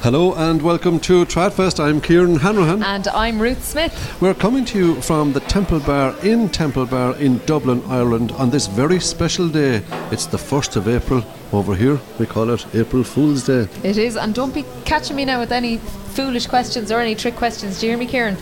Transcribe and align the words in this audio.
Hello 0.00 0.32
and 0.36 0.62
welcome 0.62 1.00
to 1.00 1.24
Tradfest. 1.24 1.82
I'm 1.82 2.00
Kieran 2.00 2.36
Hanrahan. 2.36 2.84
And 2.84 3.08
I'm 3.08 3.42
Ruth 3.42 3.64
Smith. 3.64 4.16
We're 4.20 4.32
coming 4.32 4.64
to 4.66 4.78
you 4.78 5.02
from 5.02 5.32
the 5.32 5.40
Temple 5.40 5.80
Bar 5.80 6.14
in 6.22 6.48
Temple 6.50 6.86
Bar 6.86 7.16
in 7.16 7.38
Dublin, 7.46 7.82
Ireland 7.88 8.30
on 8.32 8.50
this 8.50 8.68
very 8.68 9.00
special 9.00 9.48
day. 9.48 9.82
It's 10.12 10.26
the 10.26 10.36
1st 10.36 10.76
of 10.76 10.86
April. 10.86 11.24
Over 11.50 11.74
here, 11.74 11.98
we 12.18 12.26
call 12.26 12.50
it 12.50 12.66
April 12.74 13.02
Fool's 13.02 13.46
Day. 13.46 13.68
It 13.82 13.96
is, 13.96 14.16
and 14.16 14.34
don't 14.34 14.52
be 14.52 14.66
catching 14.84 15.16
me 15.16 15.24
now 15.24 15.40
with 15.40 15.50
any 15.50 15.78
foolish 15.78 16.46
questions 16.46 16.92
or 16.92 17.00
any 17.00 17.14
trick 17.14 17.36
questions. 17.36 17.80
Do 17.80 17.86
you 17.86 17.92
hear 17.92 17.98
me, 17.98 18.06
Kieran? 18.06 18.36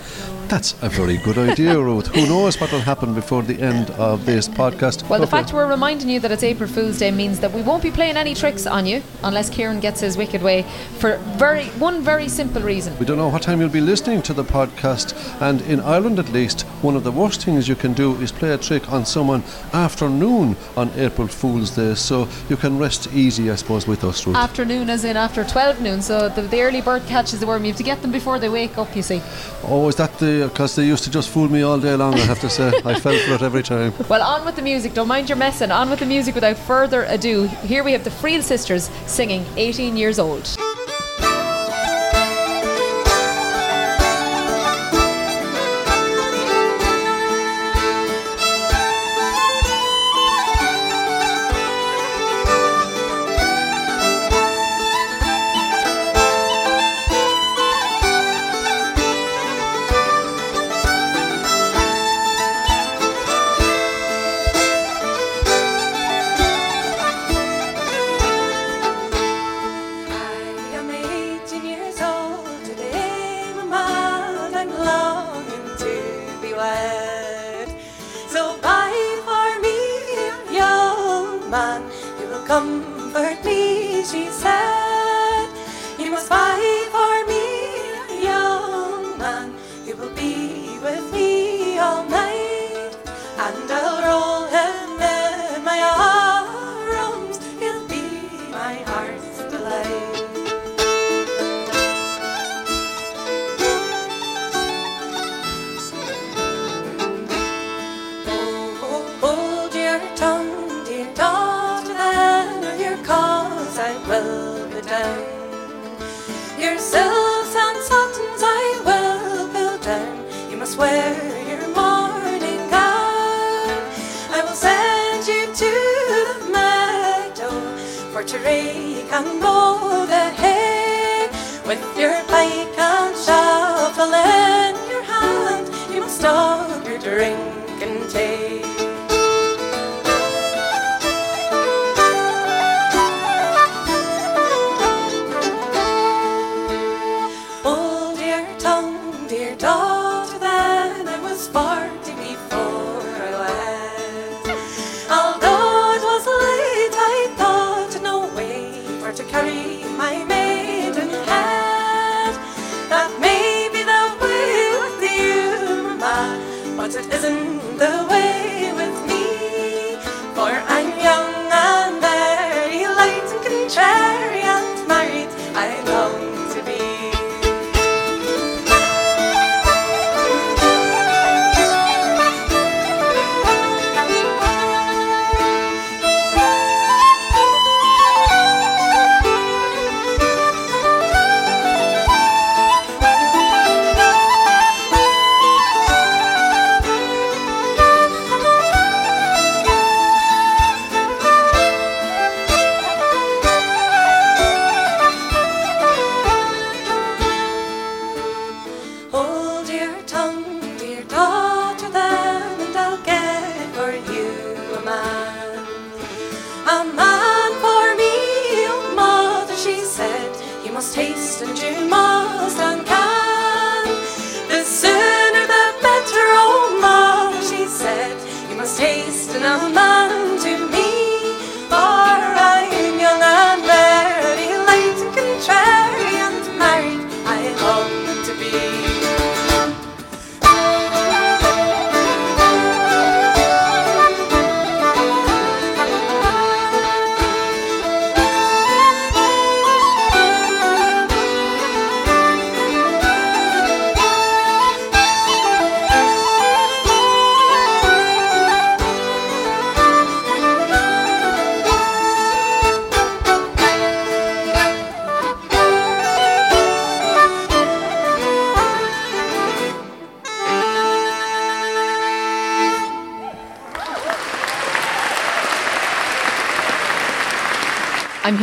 That's 0.49 0.81
a 0.81 0.89
very 0.89 1.17
good 1.17 1.39
idea, 1.39 1.79
Ruth. 1.89 2.07
Who 2.15 2.25
knows 2.27 2.61
what 2.61 2.71
will 2.71 2.81
happen 2.81 3.15
before 3.15 3.43
the 3.43 3.61
end 3.61 3.91
of 3.91 4.25
this 4.27 4.49
podcast? 4.49 5.09
Well, 5.09 5.21
the 5.21 5.27
fact 5.27 5.53
we're 5.53 5.69
reminding 5.69 6.09
you 6.09 6.21
that 6.21 6.31
it's 6.31 6.45
April 6.45 6.69
Fool's 6.69 6.99
Day 7.01 7.11
means 7.11 7.41
that 7.41 7.53
we 7.53 7.63
won't 7.63 7.83
be 7.83 7.91
playing 7.91 8.17
any 8.17 8.33
tricks 8.33 8.65
on 8.65 8.87
you 8.87 9.03
unless 9.25 9.51
Kieran 9.51 9.81
gets 9.81 10.01
his 10.01 10.17
wicked 10.17 10.43
way 10.43 10.63
for 10.99 11.17
very 11.37 11.65
one 11.81 12.01
very 12.03 12.29
simple 12.29 12.63
reason. 12.63 12.97
We 12.99 13.07
don't 13.07 13.19
know 13.19 13.29
what 13.29 13.43
time 13.43 13.61
you'll 13.61 13.71
be 13.71 13.81
listening 13.81 14.23
to 14.23 14.33
the 14.33 14.45
podcast, 14.45 15.15
and 15.43 15.61
in 15.63 15.81
Ireland 15.81 16.21
at 16.21 16.29
least, 16.29 16.63
one 16.81 16.95
of 16.95 17.03
the 17.03 17.11
worst 17.11 17.45
things 17.45 17.67
you 17.67 17.75
can 17.75 17.93
do 17.93 18.15
is 18.17 18.31
play 18.31 18.53
a 18.53 18.59
trick 18.59 18.93
on 18.93 19.05
someone 19.05 19.43
afternoon 19.73 20.57
on 20.77 20.91
April 20.97 21.27
Fool's 21.27 21.71
Day, 21.71 21.97
so 21.97 22.29
you 22.49 22.57
can 22.57 22.79
rest 22.79 22.96
easy, 23.13 23.51
I 23.51 23.57
suppose, 23.57 23.87
with 23.87 24.03
us, 24.05 24.27
Ruth. 24.27 24.37
Afternoon, 24.37 24.89
as 24.91 25.05
in 25.05 25.17
after 25.17 25.45
12 25.45 25.81
noon, 25.81 26.03
so 26.03 26.29
the, 26.29 26.43
the 26.43 26.61
early 26.63 26.81
bird 26.81 27.03
catches 27.07 27.41
the 27.41 27.47
worm. 27.47 27.65
You 27.65 27.71
have 27.73 27.77
to 27.79 27.83
get 27.83 28.03
them 28.03 28.13
before 28.13 28.39
they 28.39 28.49
wake 28.49 28.79
up, 28.79 28.95
you 28.97 29.03
see. 29.03 29.21
Oh, 29.65 29.89
is 29.89 29.97
that 29.97 30.19
the 30.19 30.49
because 30.49 30.75
they 30.77 30.87
used 30.87 31.05
to 31.05 31.11
just 31.11 31.29
fool 31.29 31.49
me 31.49 31.63
all 31.63 31.79
day 31.79 31.95
long? 31.95 32.15
I 32.15 32.27
have 32.33 32.41
to 32.41 32.51
say, 32.51 32.69
I 32.85 32.95
fell 33.05 33.19
for 33.27 33.35
it 33.35 33.43
every 33.43 33.63
time. 33.63 33.93
Well, 34.09 34.23
on 34.23 34.45
with 34.47 34.57
the 34.57 34.63
music. 34.63 34.95
Don't 34.95 35.09
mind 35.09 35.29
your 35.29 35.39
messing. 35.39 35.71
On 35.71 35.91
with 35.91 36.01
the 36.01 36.07
music 36.07 36.35
without 36.35 36.57
further 36.57 37.05
ado. 37.05 37.45
Here 37.65 37.85
we 37.85 37.93
have 37.93 38.05
the 38.05 38.11
Friel 38.11 38.43
Sisters 38.43 38.91
singing 39.07 39.45
18 39.57 39.97
Years 39.97 40.19
Old. 40.19 40.57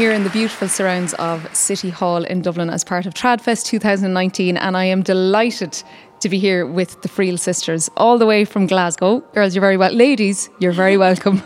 Here 0.03 0.11
in 0.11 0.25
the 0.25 0.29
beautiful 0.31 0.67
surrounds 0.67 1.13
of 1.13 1.47
City 1.55 1.89
Hall 1.89 2.25
in 2.25 2.41
Dublin 2.41 2.69
as 2.69 2.83
part 2.83 3.05
of 3.05 3.13
Tradfest 3.13 3.67
2019, 3.67 4.57
and 4.57 4.75
I 4.75 4.83
am 4.83 5.01
delighted 5.01 5.81
to 6.19 6.27
be 6.27 6.37
here 6.39 6.65
with 6.65 7.01
the 7.03 7.07
Friel 7.07 7.39
sisters, 7.39 7.89
all 7.95 8.17
the 8.17 8.25
way 8.25 8.43
from 8.43 8.67
Glasgow. 8.67 9.21
Girls, 9.33 9.55
you're 9.55 9.61
very 9.61 9.77
well. 9.77 9.93
Ladies, 9.93 10.49
you're 10.59 10.73
very 10.73 10.97
welcome. 10.97 11.37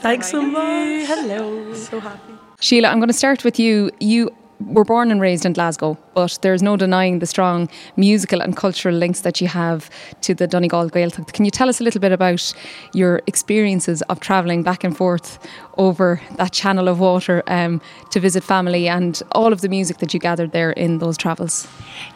Thanks 0.00 0.28
so 0.28 0.42
much. 0.42 1.06
Hello. 1.06 1.72
So 1.74 2.00
happy. 2.00 2.32
Sheila, 2.58 2.88
I'm 2.88 2.98
going 2.98 3.06
to 3.06 3.20
start 3.24 3.44
with 3.44 3.60
you. 3.60 3.92
You 4.00 4.34
were 4.60 4.84
born 4.84 5.10
and 5.10 5.20
raised 5.20 5.44
in 5.44 5.52
Glasgow, 5.52 5.98
but 6.14 6.38
there's 6.42 6.62
no 6.62 6.76
denying 6.76 7.18
the 7.18 7.26
strong 7.26 7.68
musical 7.96 8.40
and 8.40 8.56
cultural 8.56 8.94
links 8.94 9.20
that 9.20 9.40
you 9.40 9.48
have 9.48 9.90
to 10.22 10.34
the 10.34 10.46
Donegal 10.46 10.90
Gaeltacht. 10.90 11.32
Can 11.32 11.44
you 11.44 11.50
tell 11.50 11.68
us 11.68 11.80
a 11.80 11.84
little 11.84 12.00
bit 12.00 12.12
about 12.12 12.52
your 12.92 13.22
experiences 13.26 14.02
of 14.02 14.20
travelling 14.20 14.62
back 14.62 14.84
and 14.84 14.96
forth 14.96 15.38
over 15.78 16.20
that 16.36 16.52
channel 16.52 16.88
of 16.88 17.00
water 17.00 17.42
um, 17.46 17.80
to 18.10 18.20
visit 18.20 18.44
family 18.44 18.88
and 18.88 19.22
all 19.32 19.52
of 19.52 19.60
the 19.60 19.68
music 19.68 19.98
that 19.98 20.12
you 20.12 20.20
gathered 20.20 20.52
there 20.52 20.72
in 20.72 20.98
those 20.98 21.16
travels? 21.16 21.66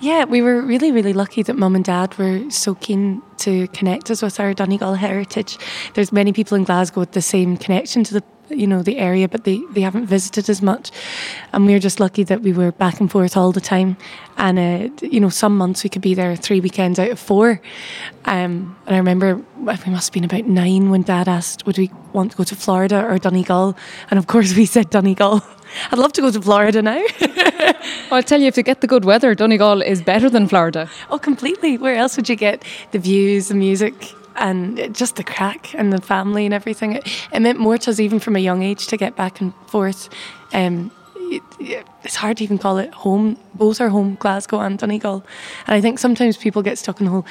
Yeah, 0.00 0.25
we 0.25 0.43
were 0.43 0.61
really, 0.61 0.93
really 0.93 1.12
lucky 1.12 1.43
that 1.43 1.56
mum 1.56 1.75
and 1.75 1.85
dad 1.85 2.17
were 2.19 2.50
so 2.50 2.75
keen 2.75 3.23
to 3.38 3.69
connect 3.69 4.11
us 4.11 4.23
with 4.23 4.38
our 4.38 4.55
Donegal 4.55 4.94
heritage. 4.94 5.58
There's 5.94 6.12
many 6.12 6.32
people 6.32 6.56
in 6.56 6.64
Glasgow 6.64 7.00
with 7.00 7.12
the 7.12 7.23
same 7.23 7.56
connection 7.56 8.05
to 8.05 8.14
the 8.14 8.23
you 8.56 8.67
know 8.67 8.83
the 8.83 8.99
area, 8.99 9.29
but 9.29 9.45
they, 9.45 9.61
they 9.71 9.81
haven't 9.81 10.06
visited 10.06 10.49
as 10.49 10.62
much. 10.62 10.91
And 11.53 11.67
we 11.67 11.73
were 11.73 11.79
just 11.79 12.01
lucky 12.01 12.25
that 12.25 12.43
we 12.43 12.53
were 12.53 12.73
back 12.73 13.01
and 13.01 13.11
forth 13.11 13.37
all 13.37 13.53
the 13.53 13.61
time. 13.61 13.97
And 14.37 14.59
uh, 14.59 15.06
you 15.06 15.21
know, 15.21 15.29
some 15.29 15.56
months 15.56 15.85
we 15.85 15.91
could 15.91 16.03
be 16.03 16.15
there 16.15 16.35
three 16.37 16.61
weekends 16.61 16.99
out 16.99 17.11
of 17.11 17.19
four. 17.19 17.61
Um, 18.25 18.77
and 18.87 18.95
I 18.95 18.99
remember 18.99 19.37
we 19.59 19.65
must 19.65 20.09
have 20.09 20.12
been 20.12 20.25
about 20.25 20.47
nine 20.47 20.91
when 20.91 21.03
Dad 21.03 21.29
asked, 21.29 21.67
"Would 21.67 21.79
we 21.79 21.91
want 22.12 22.33
to 22.33 22.37
go 22.37 22.45
to 22.45 22.56
Florida 22.56 23.05
or 23.05 23.19
Donegal?" 23.19 23.77
And 24.11 24.19
of 24.19 24.27
course, 24.27 24.55
we 24.56 24.67
said 24.67 24.91
Donegal. 24.91 25.43
I'd 25.91 25.99
love 25.99 26.12
to 26.15 26.21
go 26.21 26.31
to 26.31 26.41
Florida 26.41 26.83
now. 26.83 27.03
well, 27.21 27.75
I'll 28.12 28.23
tell 28.23 28.41
you, 28.41 28.47
if 28.47 28.56
you 28.56 28.62
get 28.62 28.81
the 28.81 28.87
good 28.87 29.05
weather, 29.05 29.35
Donegal 29.35 29.83
is 29.83 30.03
better 30.03 30.31
than 30.31 30.47
Florida. 30.47 30.89
Oh, 31.11 31.19
completely. 31.19 31.79
Where 31.79 31.97
else 31.97 32.17
would 32.17 32.29
you 32.29 32.37
get 32.37 32.65
the 32.93 32.99
views, 32.99 33.49
the 33.49 33.55
music? 33.55 34.15
And 34.37 34.95
just 34.95 35.17
the 35.17 35.25
crack 35.25 35.75
and 35.75 35.93
the 35.93 36.01
family 36.01 36.45
and 36.45 36.55
everything. 36.55 36.93
It, 36.93 37.07
it, 37.33 37.41
meant 37.41 37.59
more 37.59 37.79
to 37.79 37.91
us 37.91 38.01
even 38.01 38.19
from 38.19 38.37
a 38.37 38.41
young 38.41 38.63
age 38.63 38.87
to 38.89 38.97
get 38.97 39.17
back 39.17 39.41
and 39.41 39.53
forth. 39.67 40.09
Um, 40.53 40.91
it, 41.17 41.43
it's 42.03 42.17
hard 42.17 42.39
to 42.39 42.45
even 42.45 42.59
call 42.59 42.79
it 42.79 42.93
home. 42.93 43.39
Both 43.55 43.81
are 43.81 43.89
home, 43.89 44.17
Glasgow 44.19 44.61
and 44.61 44.79
Donegal. 44.79 45.25
And 45.67 45.75
I 45.75 45.81
think 45.81 45.99
sometimes 45.99 46.37
people 46.37 46.63
get 46.63 46.79
stuck 46.79 47.01
in 47.01 47.07
the 47.07 47.13
whole, 47.13 47.27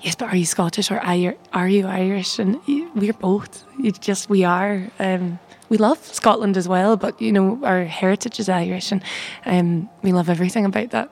yes, 0.00 0.14
but 0.14 0.26
are 0.26 0.36
you 0.36 0.46
Scottish 0.46 0.90
or 0.90 0.98
are 0.98 1.68
you 1.68 1.86
Irish? 1.86 2.38
And 2.38 2.60
we're 2.94 3.12
both. 3.12 3.64
You 3.78 3.92
just 3.92 4.28
we 4.28 4.44
are. 4.44 4.88
Um, 4.98 5.38
we 5.68 5.76
love 5.76 6.02
Scotland 6.02 6.56
as 6.56 6.66
well, 6.66 6.96
but 6.96 7.20
you 7.20 7.30
know 7.30 7.60
our 7.62 7.84
heritage 7.84 8.40
is 8.40 8.48
Irish, 8.48 8.90
and 8.90 9.02
um, 9.44 9.90
we 10.02 10.12
love 10.12 10.30
everything 10.30 10.64
about 10.64 10.90
that 10.90 11.10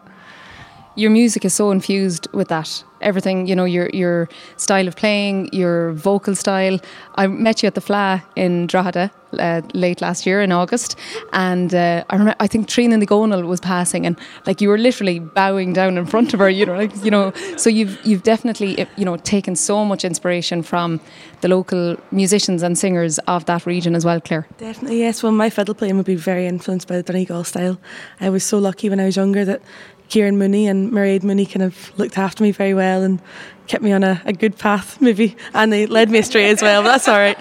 your 0.96 1.10
music 1.10 1.44
is 1.44 1.54
so 1.54 1.70
infused 1.70 2.26
with 2.32 2.48
that. 2.48 2.82
Everything, 3.02 3.46
you 3.46 3.54
know, 3.54 3.66
your 3.66 3.90
your 3.92 4.28
style 4.56 4.88
of 4.88 4.96
playing, 4.96 5.50
your 5.52 5.92
vocal 5.92 6.34
style. 6.34 6.80
I 7.16 7.26
met 7.26 7.62
you 7.62 7.66
at 7.66 7.74
the 7.74 7.82
Fleadh 7.82 8.22
in 8.36 8.66
Drogheda 8.66 9.10
uh, 9.38 9.60
late 9.74 10.00
last 10.00 10.24
year 10.24 10.40
in 10.40 10.50
August, 10.50 10.96
and 11.34 11.74
uh, 11.74 12.04
I 12.08 12.14
remember 12.14 12.34
I 12.40 12.46
think 12.46 12.68
Tríona 12.68 12.94
Ní 12.94 13.06
Dhomhnaill 13.06 13.46
was 13.46 13.60
passing, 13.60 14.06
and 14.06 14.18
like 14.46 14.62
you 14.62 14.70
were 14.70 14.78
literally 14.78 15.18
bowing 15.18 15.74
down 15.74 15.98
in 15.98 16.06
front 16.06 16.32
of 16.32 16.40
her. 16.40 16.48
You 16.48 16.64
know, 16.64 16.76
like 16.76 17.04
you 17.04 17.10
know. 17.10 17.32
So 17.58 17.68
you've 17.68 17.98
you've 18.02 18.22
definitely 18.22 18.86
you 18.96 19.04
know 19.04 19.18
taken 19.18 19.56
so 19.56 19.84
much 19.84 20.02
inspiration 20.02 20.62
from 20.62 20.98
the 21.42 21.48
local 21.48 21.96
musicians 22.12 22.62
and 22.62 22.78
singers 22.78 23.18
of 23.26 23.44
that 23.44 23.66
region 23.66 23.94
as 23.94 24.06
well, 24.06 24.22
Claire. 24.22 24.46
Definitely, 24.56 25.00
yes. 25.00 25.22
Well, 25.22 25.32
my 25.32 25.50
fiddle 25.50 25.74
playing 25.74 25.98
would 25.98 26.06
be 26.06 26.16
very 26.16 26.46
influenced 26.46 26.88
by 26.88 26.96
the 26.96 27.02
Donegal 27.02 27.44
style. 27.44 27.78
I 28.20 28.30
was 28.30 28.42
so 28.42 28.58
lucky 28.58 28.88
when 28.88 29.00
I 29.00 29.04
was 29.04 29.16
younger 29.16 29.44
that 29.44 29.60
Kieran 30.08 30.38
Mooney 30.38 30.66
and 30.66 30.92
Mairead 30.92 31.22
Mooney 31.22 31.46
kind 31.46 31.62
of 31.62 31.96
looked 31.98 32.18
after 32.18 32.42
me 32.42 32.52
very 32.52 32.74
well 32.74 33.02
and 33.02 33.20
kept 33.66 33.82
me 33.82 33.92
on 33.92 34.04
a, 34.04 34.22
a 34.24 34.32
good 34.32 34.56
path, 34.58 35.00
maybe, 35.00 35.36
and 35.54 35.72
they 35.72 35.86
led 35.86 36.10
me 36.10 36.18
astray 36.18 36.48
as 36.48 36.62
well. 36.62 36.82
But 36.82 36.88
that's 36.88 37.08
all 37.08 37.18
right. 37.18 37.36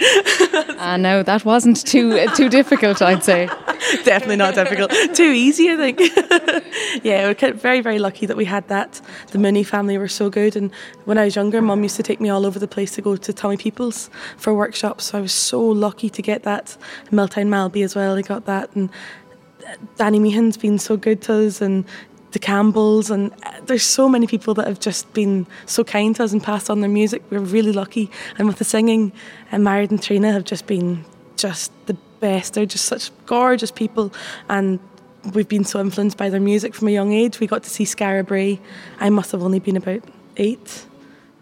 uh, 0.79 0.97
no, 0.97 1.23
that 1.23 1.45
wasn't 1.45 1.85
too 1.85 2.17
uh, 2.17 2.33
too 2.33 2.50
difficult, 2.50 3.01
I'd 3.01 3.23
say. 3.23 3.45
Definitely 4.03 4.38
not 4.38 4.56
difficult. 4.56 4.91
Too 5.13 5.31
easy, 5.31 5.69
I 5.71 5.77
think. 5.77 6.00
yeah, 7.03 7.27
we're 7.27 7.53
very 7.53 7.81
very 7.81 8.00
lucky 8.00 8.25
that 8.25 8.38
we 8.38 8.45
had 8.45 8.67
that. 8.67 9.01
The 9.31 9.38
Mooney 9.38 9.63
family 9.63 9.97
were 9.97 10.07
so 10.07 10.29
good, 10.29 10.56
and 10.56 10.71
when 11.06 11.17
I 11.17 11.25
was 11.25 11.35
younger, 11.35 11.62
Mum 11.62 11.83
used 11.83 11.95
to 11.97 12.03
take 12.03 12.19
me 12.19 12.29
all 12.29 12.45
over 12.45 12.59
the 12.59 12.67
place 12.67 12.95
to 12.95 13.01
go 13.01 13.15
to 13.15 13.33
Tommy 13.33 13.57
Peoples 13.57 14.09
for 14.38 14.53
workshops. 14.53 15.06
So 15.06 15.17
I 15.17 15.21
was 15.21 15.33
so 15.33 15.62
lucky 15.62 16.09
to 16.09 16.21
get 16.21 16.44
that. 16.44 16.77
Miltown 17.12 17.47
Malbay 17.47 17.83
as 17.83 17.95
well. 17.95 18.15
I 18.15 18.21
got 18.21 18.45
that 18.45 18.75
and. 18.75 18.89
Danny 19.97 20.19
Meehan's 20.19 20.57
been 20.57 20.77
so 20.77 20.95
good 20.95 21.23
to 21.23 21.47
us, 21.47 21.59
and 21.59 21.85
the 22.36 22.40
Campbells, 22.40 23.10
and 23.10 23.32
uh, 23.44 23.62
there's 23.66 23.84
so 23.84 24.10
many 24.10 24.28
people 24.28 24.54
that 24.56 24.68
have 24.68 24.80
just 24.80 25.12
been 25.14 25.48
so 25.66 25.86
kind 25.86 26.14
to 26.18 26.24
us 26.24 26.34
and 26.34 26.44
passed 26.44 26.70
on 26.70 26.82
their 26.82 26.90
music. 26.90 27.24
We're 27.30 27.40
really 27.40 27.72
lucky, 27.72 28.12
and 28.38 28.46
with 28.46 28.58
the 28.58 28.66
singing, 28.66 29.14
and 29.52 29.62
uh, 29.62 29.64
Married 29.64 29.90
and 29.90 30.04
Trina 30.04 30.34
have 30.34 30.44
just 30.44 30.68
been 30.68 31.06
just 31.38 31.72
the 31.88 31.96
best. 32.20 32.54
They're 32.54 32.66
just 32.66 32.86
such 32.86 33.10
gorgeous 33.26 33.72
people, 33.72 34.12
and 34.50 34.80
we've 35.34 35.48
been 35.48 35.64
so 35.64 35.80
influenced 35.80 36.18
by 36.18 36.30
their 36.30 36.42
music 36.42 36.76
from 36.76 36.90
a 36.90 36.92
young 36.92 37.14
age. 37.14 37.40
We 37.40 37.48
got 37.48 37.64
to 37.64 37.70
see 37.70 37.86
Skara 37.86 38.28
Brae. 38.28 38.60
I 39.00 39.10
must 39.10 39.32
have 39.32 39.42
only 39.42 39.60
been 39.60 39.78
about 39.78 40.04
eight 40.36 40.86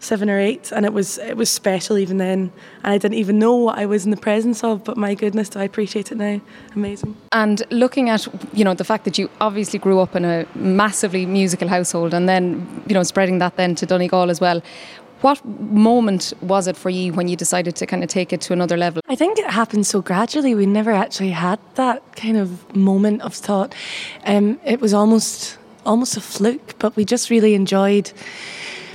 seven 0.03 0.29
or 0.29 0.39
eight, 0.39 0.71
and 0.71 0.85
it 0.85 0.93
was 0.93 1.17
it 1.17 1.37
was 1.37 1.49
special 1.49 1.97
even 1.97 2.17
then. 2.17 2.51
And 2.83 2.93
I 2.93 2.97
didn't 2.97 3.17
even 3.17 3.39
know 3.39 3.55
what 3.55 3.77
I 3.77 3.85
was 3.85 4.05
in 4.05 4.11
the 4.11 4.17
presence 4.17 4.63
of, 4.63 4.83
but 4.83 4.97
my 4.97 5.15
goodness, 5.15 5.49
do 5.49 5.59
I 5.59 5.63
appreciate 5.63 6.11
it 6.11 6.17
now? 6.17 6.41
Amazing. 6.75 7.15
And 7.31 7.63
looking 7.71 8.09
at 8.09 8.27
you 8.53 8.63
know 8.63 8.73
the 8.73 8.83
fact 8.83 9.05
that 9.05 9.17
you 9.17 9.29
obviously 9.41 9.79
grew 9.79 9.99
up 9.99 10.15
in 10.15 10.25
a 10.25 10.45
massively 10.55 11.25
musical 11.25 11.67
household, 11.67 12.13
and 12.13 12.27
then 12.27 12.83
you 12.87 12.93
know 12.93 13.03
spreading 13.03 13.39
that 13.39 13.55
then 13.57 13.75
to 13.75 13.85
Donegal 13.85 14.29
as 14.29 14.39
well. 14.41 14.61
What 15.21 15.43
moment 15.45 16.33
was 16.41 16.67
it 16.67 16.75
for 16.75 16.89
you 16.89 17.13
when 17.13 17.29
you 17.29 17.37
decided 17.37 17.77
to 17.77 17.85
kind 17.85 18.03
of 18.03 18.09
take 18.09 18.33
it 18.33 18.41
to 18.41 18.51
another 18.51 18.75
level? 18.75 19.01
I 19.07 19.15
think 19.15 19.39
it 19.39 19.49
happened 19.49 19.87
so 19.87 20.01
gradually. 20.01 20.53
We 20.53 20.65
never 20.65 20.91
actually 20.91 21.29
had 21.29 21.59
that 21.75 22.17
kind 22.17 22.35
of 22.35 22.75
moment 22.75 23.21
of 23.21 23.33
thought. 23.33 23.73
Um, 24.25 24.59
it 24.65 24.81
was 24.81 24.93
almost 24.93 25.57
almost 25.85 26.17
a 26.17 26.21
fluke, 26.21 26.75
but 26.79 26.95
we 26.95 27.05
just 27.05 27.29
really 27.29 27.53
enjoyed 27.53 28.11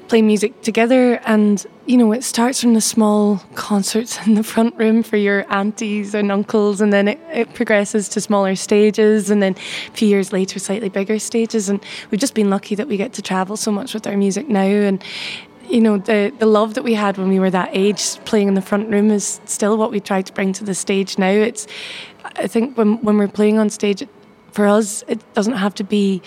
play 0.09 0.23
music 0.23 0.63
together. 0.63 1.21
And, 1.25 1.65
you 1.87 1.97
know, 1.97 2.13
it 2.13 2.25
starts 2.25 2.61
from 2.61 2.75
the 2.75 2.81
small 2.81 3.37
concerts 3.55 4.27
in 4.27 4.35
the 4.35 4.43
front 4.43 4.77
room 4.77 5.03
for 5.03 5.17
your 5.17 5.51
aunties 5.53 6.15
and 6.15 6.33
uncles, 6.33 6.81
and 6.81 6.93
then 6.93 7.09
it, 7.09 7.21
it 7.33 7.55
progresses 7.55 8.09
to 8.11 8.21
smaller 8.21 8.57
stages, 8.57 9.31
and 9.31 9.43
then 9.43 9.55
a 9.55 9.93
few 9.93 10.09
years 10.09 10.33
later, 10.33 10.59
slightly 10.59 10.89
bigger 10.89 11.19
stages. 11.19 11.69
And 11.69 11.85
we've 12.11 12.21
just 12.21 12.35
been 12.35 12.51
lucky 12.51 12.75
that 12.75 12.89
we 12.89 12.97
get 12.97 13.13
to 13.15 13.23
travel 13.23 13.57
so 13.57 13.71
much 13.71 13.95
with 13.95 14.07
our 14.07 14.17
music 14.17 14.49
now. 14.49 14.61
And 14.61 15.03
you 15.69 15.81
know 15.81 15.99
the 15.99 16.33
the 16.39 16.47
love 16.47 16.75
that 16.75 16.83
we 16.83 16.95
had 16.95 17.19
when 17.19 17.29
we 17.29 17.39
were 17.39 17.51
that 17.51 17.69
age 17.73 18.17
playing 18.25 18.49
in 18.49 18.55
the 18.55 18.63
front 18.63 18.89
room 18.89 19.11
is 19.11 19.41
still 19.45 19.77
what 19.77 19.91
we 19.91 20.01
try 20.01 20.23
to 20.23 20.33
bring 20.33 20.53
to 20.55 20.65
the 20.65 20.75
stage 20.75 21.19
now 21.19 21.29
it's 21.29 21.67
i 22.37 22.47
think 22.47 22.77
when 22.79 22.97
when 23.05 23.19
we're 23.19 23.29
playing 23.29 23.59
on 23.59 23.69
stage 23.69 24.07
for 24.53 24.67
us 24.67 25.05
it 25.09 25.21
doesn't 25.35 25.55
have 25.55 25.75
to 25.75 25.85
be 25.85 26.23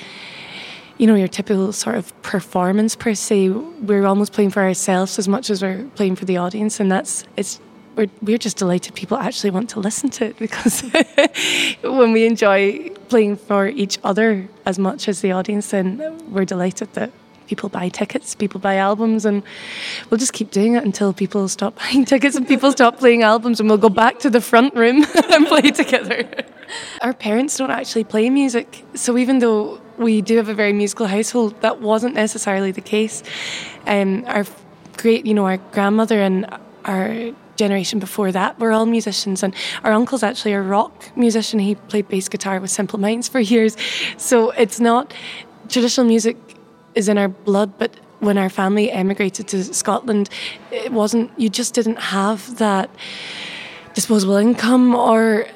you 1.01 1.07
know, 1.07 1.15
your 1.15 1.27
typical 1.27 1.73
sort 1.73 1.95
of 1.95 2.21
performance 2.21 2.95
per 2.95 3.15
se. 3.15 3.49
We're 3.49 4.05
almost 4.05 4.33
playing 4.33 4.51
for 4.51 4.61
ourselves 4.61 5.17
as 5.17 5.27
much 5.27 5.49
as 5.49 5.63
we're 5.63 5.85
playing 5.95 6.15
for 6.15 6.25
the 6.25 6.37
audience, 6.37 6.79
and 6.79 6.91
that's 6.91 7.25
it's. 7.35 7.59
We're, 7.95 8.07
we're 8.21 8.37
just 8.37 8.55
delighted 8.55 8.95
people 8.95 9.17
actually 9.17 9.49
want 9.49 9.69
to 9.71 9.79
listen 9.81 10.11
to 10.11 10.25
it 10.25 10.37
because 10.45 10.81
when 11.81 12.11
we 12.13 12.25
enjoy 12.25 12.89
playing 13.09 13.35
for 13.35 13.67
each 13.67 13.97
other 14.03 14.47
as 14.65 14.77
much 14.77 15.09
as 15.09 15.21
the 15.21 15.31
audience, 15.31 15.71
then 15.71 15.97
we're 16.31 16.45
delighted 16.45 16.93
that 16.93 17.11
people 17.47 17.67
buy 17.67 17.89
tickets, 17.89 18.35
people 18.35 18.59
buy 18.61 18.75
albums, 18.75 19.25
and 19.25 19.41
we'll 20.09 20.19
just 20.19 20.33
keep 20.33 20.51
doing 20.51 20.75
it 20.75 20.85
until 20.85 21.13
people 21.13 21.47
stop 21.47 21.75
buying 21.83 22.05
tickets 22.05 22.35
and 22.35 22.47
people 22.47 22.71
stop 22.71 22.99
playing 22.99 23.23
albums, 23.23 23.59
and 23.59 23.67
we'll 23.67 23.85
go 23.89 23.89
back 23.89 24.19
to 24.19 24.29
the 24.29 24.39
front 24.39 24.75
room 24.75 25.03
and 25.31 25.47
play 25.47 25.71
together. 25.71 26.29
Our 27.01 27.13
parents 27.13 27.57
don't 27.57 27.71
actually 27.71 28.03
play 28.03 28.29
music, 28.29 28.85
so 28.93 29.17
even 29.17 29.39
though 29.39 29.81
we 30.01 30.21
do 30.21 30.37
have 30.37 30.49
a 30.49 30.53
very 30.53 30.73
musical 30.73 31.07
household. 31.07 31.59
That 31.61 31.81
wasn't 31.81 32.15
necessarily 32.15 32.71
the 32.71 32.81
case. 32.81 33.23
Um, 33.85 34.23
our 34.27 34.45
great, 34.97 35.25
you 35.25 35.33
know, 35.33 35.45
our 35.45 35.57
grandmother 35.57 36.21
and 36.21 36.47
our 36.85 37.31
generation 37.55 37.99
before 37.99 38.31
that 38.31 38.59
were 38.59 38.71
all 38.71 38.85
musicians, 38.85 39.43
and 39.43 39.53
our 39.83 39.91
uncle's 39.91 40.23
actually 40.23 40.53
a 40.53 40.61
rock 40.61 41.15
musician. 41.15 41.59
He 41.59 41.75
played 41.75 42.07
bass 42.07 42.27
guitar 42.27 42.59
with 42.59 42.71
Simple 42.71 42.99
Minds 42.99 43.27
for 43.27 43.39
years. 43.53 43.77
So 44.17 44.51
it's 44.51 44.79
not 44.79 45.13
traditional 45.69 46.05
music 46.05 46.37
is 46.95 47.07
in 47.07 47.17
our 47.17 47.29
blood, 47.29 47.77
but 47.77 47.95
when 48.19 48.37
our 48.37 48.49
family 48.49 48.91
emigrated 48.91 49.47
to 49.49 49.63
Scotland, 49.73 50.29
it 50.71 50.91
wasn't. 50.91 51.31
You 51.39 51.49
just 51.49 51.73
didn't 51.73 51.99
have 51.99 52.57
that 52.57 52.89
disposable 53.93 54.35
income 54.35 54.95
or 54.95 55.47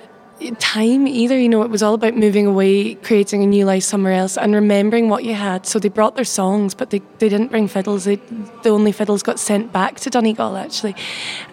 time 0.60 1.08
either. 1.08 1.38
You 1.38 1.50
know, 1.50 1.64
it 1.64 1.70
was 1.70 1.82
all 1.82 1.94
about 1.94 2.16
moving 2.16 2.46
away, 2.46 2.96
creating 2.96 3.44
a 3.44 3.48
new 3.48 3.66
life 3.66 3.84
somewhere 3.84 4.14
else, 4.14 4.38
and 4.38 4.54
remembering 4.54 5.10
what 5.10 5.24
you 5.24 5.34
had. 5.34 5.66
So 5.66 5.80
they 5.80 5.90
brought 5.90 6.16
their 6.16 6.26
songs, 6.26 6.74
but 6.74 6.90
they, 6.90 7.02
they 7.20 7.30
didn't 7.30 7.52
bring 7.52 7.68
fiddles. 7.68 8.06
They, 8.06 8.16
the 8.64 8.70
only 8.70 8.92
fiddles 8.92 9.24
got 9.24 9.40
sent 9.40 9.72
back 9.72 10.00
to 10.02 10.10
Donegal, 10.10 10.58
actually. 10.58 10.96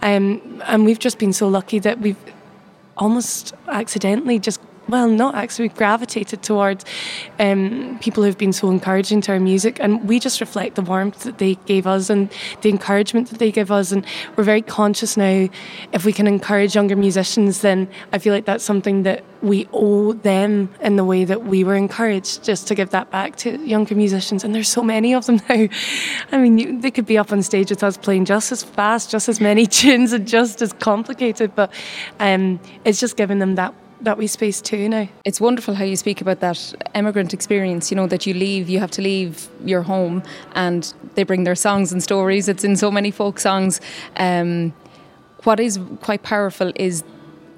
Um, 0.03 0.63
and 0.67 0.85
we've 0.85 0.99
just 0.99 1.19
been 1.19 1.33
so 1.33 1.49
lucky 1.49 1.79
that 1.81 2.01
we've 2.01 2.17
almost 2.97 3.55
accidentally 3.69 4.39
just 4.39 4.61
well, 4.93 5.09
not 5.09 5.35
actually, 5.35 5.69
gravitated 5.69 6.43
towards 6.43 6.85
um, 7.39 7.99
people 8.03 8.23
who've 8.23 8.37
been 8.37 8.53
so 8.53 8.71
encouraging 8.71 9.23
to 9.23 9.33
our 9.33 9.41
music, 9.41 9.79
and 9.81 10.07
we 10.07 10.21
just 10.21 10.39
reflect 10.39 10.75
the 10.77 10.83
warmth 10.83 11.23
that 11.25 11.39
they 11.39 11.55
gave 11.65 11.87
us 11.87 12.11
and 12.11 12.31
the 12.61 12.69
encouragement 12.69 13.31
that 13.31 13.39
they 13.39 13.51
give 13.51 13.73
us. 13.73 13.91
And 13.91 14.05
we're 14.37 14.45
very 14.45 14.61
conscious 14.61 15.17
now 15.17 15.49
if 15.93 16.05
we 16.05 16.13
can 16.13 16.27
encourage 16.27 16.75
younger 16.75 16.95
musicians, 16.95 17.63
then 17.63 17.89
I 18.13 18.19
feel 18.19 18.35
like 18.35 18.45
that's 18.45 18.65
something 18.65 19.03
that 19.05 19.25
we 19.41 19.67
owe 19.73 20.13
them 20.13 20.69
in 20.81 20.97
the 20.97 21.05
way 21.05 21.25
that 21.25 21.45
we 21.45 21.65
were 21.65 21.75
encouraged 21.75 22.45
just 22.45 22.69
to 22.69 22.75
give 22.75 22.91
that 22.91 23.11
back 23.11 23.37
to 23.37 23.59
younger 23.67 23.95
musicians. 23.95 24.45
And 24.45 24.55
there's 24.55 24.69
so 24.69 24.83
many 24.83 25.15
of 25.15 25.27
them 25.27 25.41
now. 25.49 25.69
I 26.31 26.39
mean, 26.39 26.59
you, 26.59 26.81
they 26.81 26.91
could 26.91 27.07
be 27.07 27.19
up 27.19 27.33
on 27.33 27.43
stage 27.43 27.71
with 27.71 27.83
us 27.83 27.97
playing 27.97 28.27
just 28.27 28.53
as 28.53 28.63
fast, 28.63 29.11
just 29.11 29.29
as 29.29 29.41
many 29.41 29.67
tunes, 29.81 30.13
and 30.13 30.29
just 30.29 30.61
as 30.61 30.73
complicated. 30.75 31.55
But 31.55 31.73
um, 32.21 32.61
it's 32.85 33.01
just 33.01 33.17
giving 33.17 33.39
them 33.39 33.55
that 33.57 33.75
that 34.03 34.19
we 34.19 34.27
space 34.27 34.61
too 34.61 34.89
now. 34.89 35.09
It's 35.25 35.41
wonderful 35.41 35.75
how 35.75 35.85
you 35.85 35.97
speak 35.97 36.21
about 36.21 36.41
that 36.41 36.75
immigrant 36.95 37.33
experience, 37.33 37.91
you 37.91 37.97
know, 37.97 38.07
that 38.09 38.27
you 38.27 38.35
leave, 38.35 38.69
you 38.69 38.81
have 38.81 38.91
to 38.93 39.03
leave 39.03 39.49
your 39.65 39.83
home 39.83 40.23
and 40.55 40.93
they 41.15 41.23
bring 41.23 41.45
their 41.45 41.55
songs 41.55 41.93
and 41.93 42.03
stories. 42.03 42.49
It's 42.49 42.65
in 42.65 42.77
so 42.77 42.91
many 42.91 43.11
folk 43.11 43.39
songs. 43.39 43.81
Um, 44.17 44.75
what 45.45 45.61
is 45.61 45.79
quite 46.01 46.23
powerful 46.23 46.73
is 46.77 47.05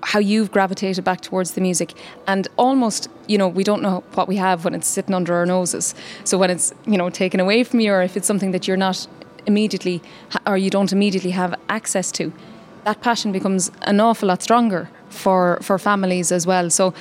how 0.03 0.19
you've 0.19 0.53
gravitated 0.53 1.03
back 1.03 1.23
towards 1.23 1.53
the 1.53 1.61
music 1.63 1.95
and 2.27 2.47
almost 2.59 3.09
you 3.27 3.39
know 3.39 3.49
we 3.49 3.65
don't 3.65 3.81
know 3.81 4.05
what 4.13 4.29
we 4.29 4.37
have 4.37 4.65
when 4.65 4.75
it's 4.75 4.87
sitting 4.87 5.15
under 5.15 5.33
our 5.35 5.47
noses 5.47 5.95
so 6.25 6.37
when 6.37 6.51
it's 6.51 6.75
you 6.87 6.99
know 6.99 7.09
taken 7.09 7.41
away 7.41 7.65
from 7.65 7.81
you 7.81 7.91
or 7.91 8.03
if 8.03 8.15
it's 8.15 8.27
something 8.27 8.51
that 8.51 8.69
you're 8.69 8.77
not 8.77 9.07
immediately 9.47 10.03
or 10.47 10.59
you 10.59 10.69
don't 10.69 10.93
immediately 10.93 11.31
have 11.31 11.55
access 11.71 12.13
to 12.13 12.31
that 12.85 13.01
passion 13.01 13.33
becomes 13.33 13.71
an 13.83 13.99
awful 13.99 14.29
lot 14.29 14.43
stronger 14.43 14.91
for 15.15 15.59
for 15.63 15.79
families 15.79 16.33
as 16.33 16.47
well. 16.47 16.71
So 16.71 16.93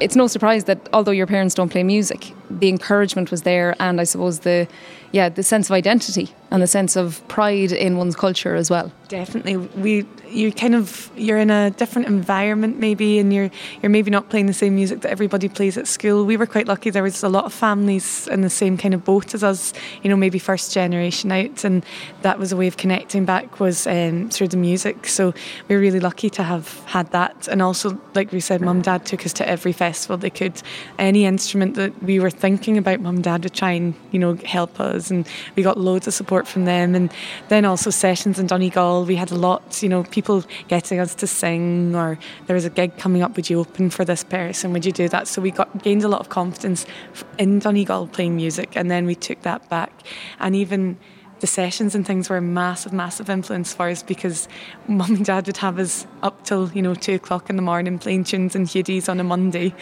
it's 0.00 0.16
no 0.16 0.26
surprise 0.26 0.64
that 0.64 0.88
although 0.92 1.12
your 1.12 1.26
parents 1.26 1.54
don't 1.54 1.68
play 1.68 1.84
music 1.84 2.32
the 2.50 2.68
encouragement 2.68 3.30
was 3.30 3.42
there 3.42 3.76
and 3.78 4.00
i 4.00 4.04
suppose 4.04 4.40
the 4.40 4.66
yeah 5.12 5.28
the 5.28 5.42
sense 5.42 5.70
of 5.70 5.72
identity 5.72 6.28
and 6.54 6.62
a 6.62 6.68
sense 6.68 6.94
of 6.94 7.26
pride 7.26 7.72
in 7.72 7.96
one's 7.96 8.14
culture 8.14 8.54
as 8.54 8.70
well. 8.70 8.92
Definitely. 9.08 9.56
We 9.56 10.06
you 10.30 10.52
kind 10.52 10.74
of 10.74 11.10
you're 11.16 11.38
in 11.38 11.50
a 11.50 11.70
different 11.70 12.08
environment 12.08 12.78
maybe 12.78 13.18
and 13.18 13.32
you're 13.32 13.50
you're 13.82 13.90
maybe 13.90 14.10
not 14.10 14.28
playing 14.30 14.46
the 14.46 14.54
same 14.54 14.74
music 14.74 15.00
that 15.02 15.10
everybody 15.10 15.48
plays 15.48 15.76
at 15.76 15.86
school. 15.86 16.24
We 16.24 16.36
were 16.36 16.46
quite 16.46 16.66
lucky. 16.66 16.90
There 16.90 17.02
was 17.02 17.22
a 17.22 17.28
lot 17.28 17.44
of 17.44 17.52
families 17.52 18.28
in 18.28 18.40
the 18.40 18.50
same 18.50 18.76
kind 18.76 18.94
of 18.94 19.04
boat 19.04 19.34
as 19.34 19.42
us 19.42 19.72
you 20.02 20.10
know 20.10 20.16
maybe 20.16 20.38
first 20.38 20.72
generation 20.72 21.32
out 21.32 21.64
and 21.64 21.84
that 22.22 22.38
was 22.38 22.52
a 22.52 22.56
way 22.56 22.68
of 22.68 22.76
connecting 22.76 23.24
back 23.24 23.58
was 23.58 23.86
um, 23.86 24.30
through 24.30 24.48
the 24.48 24.56
music. 24.56 25.08
So 25.08 25.34
we 25.68 25.74
are 25.74 25.80
really 25.80 26.00
lucky 26.00 26.30
to 26.30 26.44
have 26.44 26.78
had 26.84 27.10
that. 27.10 27.48
And 27.48 27.62
also 27.62 28.00
like 28.14 28.30
we 28.30 28.40
said 28.40 28.60
mum 28.60 28.76
and 28.76 28.84
dad 28.84 29.06
took 29.06 29.26
us 29.26 29.32
to 29.34 29.48
every 29.48 29.72
festival 29.72 30.16
they 30.16 30.30
could. 30.30 30.62
Any 30.98 31.24
instrument 31.24 31.74
that 31.74 32.00
we 32.02 32.20
were 32.20 32.30
thinking 32.30 32.78
about 32.78 33.00
mum 33.00 33.16
and 33.16 33.24
dad 33.24 33.42
would 33.42 33.54
try 33.54 33.72
and 33.72 33.94
you 34.12 34.20
know 34.20 34.36
help 34.44 34.80
us 34.80 35.10
and 35.10 35.26
we 35.56 35.62
got 35.62 35.78
loads 35.78 36.06
of 36.06 36.14
support 36.14 36.43
from 36.46 36.64
them 36.64 36.94
and 36.94 37.12
then 37.48 37.64
also 37.64 37.90
sessions 37.90 38.38
in 38.38 38.46
Donegal 38.46 39.04
we 39.04 39.16
had 39.16 39.30
a 39.30 39.36
lot 39.36 39.82
you 39.82 39.88
know 39.88 40.02
people 40.04 40.24
people 40.24 40.50
getting 40.68 41.00
us 41.00 41.14
to 41.16 41.26
sing, 41.26 41.94
or 41.94 42.18
there 42.46 42.54
was 42.54 42.64
a 42.64 42.70
gig 42.70 42.96
coming 42.96 43.22
up, 43.22 43.36
would 43.36 43.50
you 43.50 43.60
open 43.60 43.90
for 43.90 44.04
this 44.04 44.24
person? 44.24 44.72
Would 44.72 44.84
you 44.84 44.92
do 44.92 45.08
that? 45.08 45.28
So 45.28 45.42
we 45.42 45.50
got 45.50 45.82
gained 45.82 46.04
a 46.04 46.08
lot 46.08 46.20
of 46.20 46.28
confidence 46.28 46.86
in 47.38 47.58
Donegal 47.58 48.08
playing 48.08 48.36
music, 48.36 48.76
and 48.76 48.90
then 48.90 49.06
we 49.06 49.14
took 49.14 49.42
that 49.42 49.68
back. 49.68 49.92
And 50.38 50.56
even 50.56 50.96
the 51.40 51.46
sessions 51.46 51.94
and 51.94 52.06
things 52.06 52.30
were 52.30 52.36
a 52.36 52.42
massive, 52.42 52.92
massive 52.92 53.28
influence 53.28 53.74
for 53.74 53.88
us 53.88 54.02
because 54.02 54.48
mum 54.88 55.16
and 55.16 55.24
dad 55.24 55.46
would 55.46 55.58
have 55.58 55.78
us 55.78 56.06
up 56.22 56.44
till, 56.44 56.70
you 56.72 56.80
know, 56.80 56.94
two 56.94 57.14
o'clock 57.14 57.50
in 57.50 57.56
the 57.56 57.62
morning 57.62 57.98
playing 57.98 58.24
tunes 58.24 58.54
and 58.54 58.66
Huddies 58.66 59.08
on 59.08 59.20
a 59.20 59.24
Monday 59.24 59.74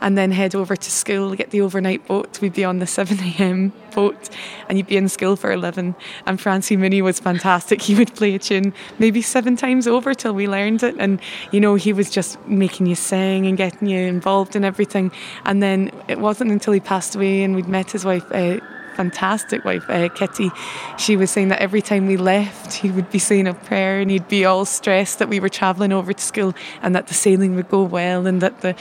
and 0.00 0.16
then 0.16 0.30
head 0.30 0.54
over 0.54 0.76
to 0.76 0.90
school, 0.90 1.34
get 1.34 1.50
the 1.50 1.60
overnight 1.60 2.06
boat. 2.06 2.40
We'd 2.40 2.54
be 2.54 2.64
on 2.64 2.78
the 2.78 2.86
7am 2.86 3.72
boat 3.92 4.30
and 4.68 4.78
you'd 4.78 4.86
be 4.86 4.96
in 4.96 5.08
school 5.08 5.36
for 5.36 5.52
11. 5.52 5.94
And 6.26 6.40
Francie 6.40 6.76
Mooney 6.76 7.02
was 7.02 7.20
fantastic. 7.20 7.82
He 7.82 7.94
would 7.96 8.14
play 8.14 8.34
a 8.34 8.38
tune 8.38 8.72
maybe 8.98 9.20
seven 9.20 9.56
times 9.56 9.86
over 9.86 10.14
till 10.14 10.32
we 10.32 10.48
learned 10.48 10.82
it. 10.82 10.94
And, 10.98 11.20
you 11.50 11.60
know, 11.60 11.74
he 11.74 11.92
was 11.92 12.08
just 12.08 12.40
making 12.46 12.86
you 12.86 12.94
sing 12.94 13.46
and 13.46 13.56
getting 13.56 13.88
you 13.88 13.98
involved 13.98 14.54
in 14.54 14.64
everything. 14.64 15.10
And 15.44 15.62
then 15.62 15.90
it 16.08 16.18
wasn't 16.20 16.50
until 16.50 16.72
he 16.72 16.80
passed 16.80 17.16
away 17.16 17.42
and 17.42 17.54
we'd 17.54 17.68
met 17.68 17.90
his 17.90 18.04
wife. 18.04 18.24
Uh, 18.30 18.60
fantastic 19.00 19.64
wife, 19.64 19.88
uh, 19.88 20.10
Kitty, 20.10 20.50
she 20.98 21.16
was 21.16 21.30
saying 21.30 21.48
that 21.48 21.60
every 21.62 21.80
time 21.80 22.06
we 22.06 22.18
left, 22.18 22.74
he 22.74 22.90
would 22.90 23.10
be 23.10 23.18
saying 23.18 23.46
a 23.46 23.54
prayer 23.54 23.98
and 23.98 24.10
he'd 24.10 24.28
be 24.28 24.44
all 24.44 24.66
stressed 24.66 25.18
that 25.20 25.28
we 25.30 25.40
were 25.40 25.48
travelling 25.48 25.90
over 25.90 26.12
to 26.12 26.22
school 26.22 26.52
and 26.82 26.94
that 26.94 27.06
the 27.06 27.14
sailing 27.14 27.54
would 27.56 27.70
go 27.70 27.82
well 27.82 28.26
and 28.26 28.42
that 28.42 28.60
the 28.60 28.74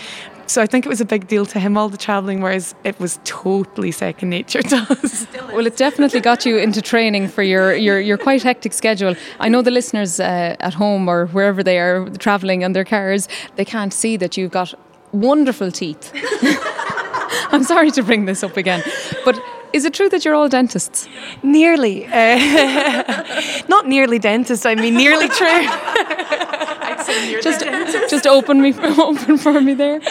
so 0.46 0.62
I 0.64 0.66
think 0.66 0.86
it 0.86 0.90
was 0.90 1.00
a 1.00 1.06
big 1.06 1.28
deal 1.28 1.46
to 1.46 1.60
him 1.60 1.78
all 1.78 1.90
the 1.90 1.98
travelling, 1.98 2.42
whereas 2.42 2.74
it 2.84 3.00
was 3.00 3.20
totally 3.24 3.92
second 3.92 4.30
nature 4.32 4.64
to 4.64 4.78
us. 4.90 5.28
Well, 5.54 5.68
it 5.68 5.78
definitely 5.78 6.22
got 6.22 6.46
you 6.46 6.58
into 6.58 6.82
training 6.82 7.28
for 7.28 7.44
your, 7.44 7.76
your, 7.76 8.00
your 8.00 8.18
quite 8.18 8.44
hectic 8.44 8.74
schedule. 8.74 9.16
I 9.40 9.48
know 9.50 9.62
the 9.62 9.72
listeners 9.72 10.20
uh, 10.20 10.56
at 10.60 10.74
home 10.74 11.08
or 11.08 11.28
wherever 11.28 11.64
they 11.64 11.80
are 11.80 12.10
travelling 12.18 12.64
on 12.64 12.74
their 12.74 12.86
cars, 12.86 13.28
they 13.56 13.66
can't 13.66 13.94
see 13.94 14.18
that 14.18 14.38
you've 14.38 14.52
got 14.52 14.74
wonderful 15.12 15.72
teeth. 15.72 16.12
I'm 17.52 17.64
sorry 17.64 17.92
to 17.92 18.04
bring 18.04 18.26
this 18.26 18.44
up 18.44 18.58
again, 18.58 18.84
but 19.26 19.40
is 19.74 19.86
it 19.86 19.94
true 19.94 20.10
that 20.10 20.26
you're 20.26 20.36
all 20.36 20.50
dentists? 20.50 21.08
Nearly. 21.44 22.06
Uh, 22.06 23.62
not 23.68 23.88
nearly 23.88 24.20
dentists, 24.20 24.66
I 24.66 24.76
mean 24.76 24.96
nearly 24.96 25.28
true. 25.28 25.48
I'd 25.48 27.02
say 27.06 27.28
nearly 27.28 27.42
just, 27.44 28.10
just 28.10 28.28
open 28.28 28.62
me, 28.62 28.74
open 28.78 29.38
for 29.38 29.62
me 29.62 29.74
there. 29.74 30.02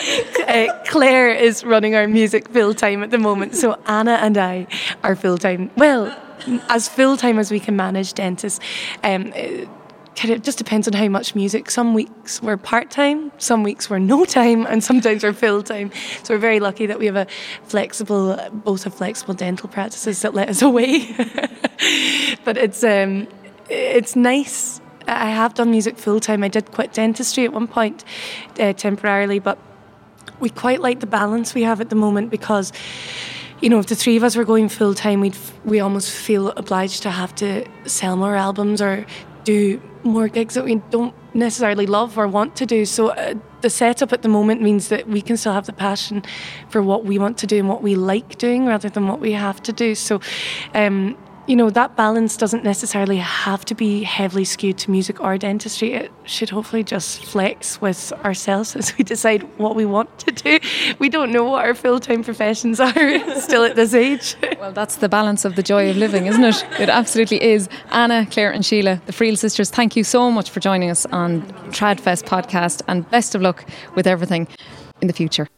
Uh, 0.47 0.67
Claire 0.87 1.31
is 1.31 1.65
running 1.65 1.95
our 1.95 2.07
music 2.07 2.49
full 2.49 2.75
time 2.75 3.03
at 3.03 3.11
the 3.11 3.19
moment, 3.19 3.55
so 3.55 3.79
Anna 3.87 4.19
and 4.23 4.37
I 4.39 4.67
are 5.03 5.17
full 5.17 5.39
time. 5.39 5.71
Well, 5.77 6.17
as 6.69 6.89
full 6.89 7.17
time 7.17 7.39
as 7.39 7.51
we 7.51 7.61
can 7.61 7.77
manage 7.77 8.15
dentists. 8.15 8.61
Um, 9.03 9.33
of 10.25 10.43
just 10.43 10.59
depends 10.59 10.87
on 10.87 10.95
how 10.95 11.09
much 11.09 11.35
music. 11.35 11.71
Some 11.71 11.95
weeks 11.95 12.43
we're 12.43 12.57
part 12.57 12.91
time, 12.91 13.33
some 13.39 13.63
weeks 13.63 13.89
we're 13.89 13.99
no 13.99 14.25
time, 14.25 14.67
and 14.67 14.83
sometimes 14.83 15.23
we're 15.23 15.33
full 15.33 15.63
time. 15.63 15.91
So 16.23 16.35
we're 16.35 16.41
very 16.41 16.61
lucky 16.61 16.87
that 16.87 16.99
we 16.99 17.07
have 17.07 17.17
a 17.17 17.27
flexible, 17.65 18.37
both 18.53 18.85
have 18.85 18.95
flexible 18.95 19.35
dental 19.35 19.69
practices 19.69 20.23
that 20.23 20.35
let 20.35 20.49
us 20.49 20.63
away. 20.71 21.15
but 22.45 22.57
it's 22.57 22.83
um, 22.85 23.29
it's 23.69 24.17
nice. 24.17 24.81
I 25.07 25.31
have 25.31 25.55
done 25.55 25.71
music 25.71 25.97
full 25.97 26.21
time. 26.21 26.43
I 26.45 26.49
did 26.49 26.71
quit 26.73 26.93
dentistry 26.93 27.45
at 27.45 27.53
one 27.53 27.67
point 27.67 28.05
uh, 28.59 28.73
temporarily, 28.75 29.39
but 29.39 29.59
we 30.41 30.51
quite 30.51 30.81
like 30.81 31.01
the 31.01 31.07
balance 31.07 31.55
we 31.55 31.63
have 31.63 31.81
at 31.81 31.91
the 31.91 31.97
moment 31.97 32.31
because 32.31 32.73
you 33.61 33.69
know, 33.69 33.81
if 33.81 33.87
the 33.87 33.97
three 33.97 34.17
of 34.17 34.23
us 34.23 34.37
were 34.37 34.45
going 34.45 34.69
full 34.69 34.95
time, 34.95 35.21
we'd 35.21 35.37
we 35.65 35.81
almost 35.81 36.13
feel 36.13 36.51
obliged 36.51 37.03
to 37.03 37.11
have 37.11 37.35
to 37.37 37.67
sell 37.87 38.17
more 38.17 38.37
albums 38.37 38.81
or 38.81 39.05
do 39.45 39.81
more 40.09 40.29
gigs 40.29 40.55
that 40.55 40.65
we 40.65 40.77
don't 40.91 41.15
necessarily 41.35 41.87
love 41.87 42.19
or 42.19 42.27
want 42.27 42.57
to 42.57 42.67
do. 42.67 42.85
So 42.85 43.11
uh, 43.11 43.35
the 43.61 43.71
setup 43.71 44.13
at 44.13 44.23
the 44.23 44.29
moment 44.29 44.63
means 44.63 44.89
that 44.89 45.09
we 45.09 45.21
can 45.21 45.37
still 45.37 45.53
have 45.53 45.67
the 45.67 45.73
passion 45.73 46.23
for 46.69 46.83
what 46.83 47.05
we 47.05 47.19
want 47.19 47.39
to 47.39 47.47
do 47.47 47.59
and 47.59 47.69
what 47.69 47.83
we 47.83 47.95
like 47.95 48.39
doing 48.39 48.67
rather 48.67 48.89
than 48.89 49.07
what 49.07 49.21
we 49.21 49.33
have 49.33 49.63
to 49.65 49.73
do. 49.73 49.95
So 49.95 50.21
um, 50.75 51.17
you 51.49 51.57
know, 51.57 51.71
that 51.71 51.97
balance 51.97 52.37
doesn't 52.37 52.63
necessarily 52.63 53.17
have 53.17 53.65
to 53.65 53.75
be 53.75 54.03
heavily 54.03 54.45
skewed 54.45 54.77
to 54.77 54.91
music 54.91 55.19
or 55.19 55.39
dentistry. 55.39 55.95
It 55.95 56.13
should 56.25 56.51
hopefully 56.51 56.85
just 56.85 57.25
flex 57.25 57.81
with 57.81 58.13
ourselves 58.23 58.77
as 58.77 58.97
we 58.99 59.03
decide 59.03 59.43
what 59.59 59.75
we 59.75 59.87
want 59.87 60.19
to 60.21 60.31
do. 60.31 60.61
We 60.99 61.09
don't 61.09 61.33
know 61.33 61.45
what 61.45 61.65
our 61.65 61.75
full 61.75 62.01
time 62.01 62.23
professions 62.23 62.79
are 62.79 62.93
still 63.41 63.65
at 63.65 63.77
this 63.77 63.95
age. 63.95 64.37
Well, 64.61 64.73
that's 64.73 64.97
the 64.97 65.09
balance 65.09 65.47
of 65.47 65.57
the 65.57 65.63
joy 65.63 65.89
of 65.89 65.97
living, 65.97 66.27
isn't 66.27 66.45
it? 66.45 66.65
It 66.79 66.89
absolutely 66.91 67.43
is. 67.43 67.69
Anna, 67.91 68.27
Claire, 68.31 68.53
and 68.53 68.65
Sheila, 68.65 69.01
the 69.07 69.13
Friel 69.13 69.37
sisters, 69.37 69.71
thank 69.71 69.97
you 69.97 70.05
so 70.05 70.31
much 70.31 70.51
for 70.51 70.61
joining 70.61 70.91
us 70.91 71.07
on 71.07 71.43
Tradfest 71.73 72.25
podcast 72.25 72.83
and 72.87 73.09
best 73.11 73.35
of 73.35 73.43
luck 73.43 73.65
with 73.95 74.07
everything 74.07 74.47
in 75.01 75.09
the 75.09 75.15
future. 75.15 75.49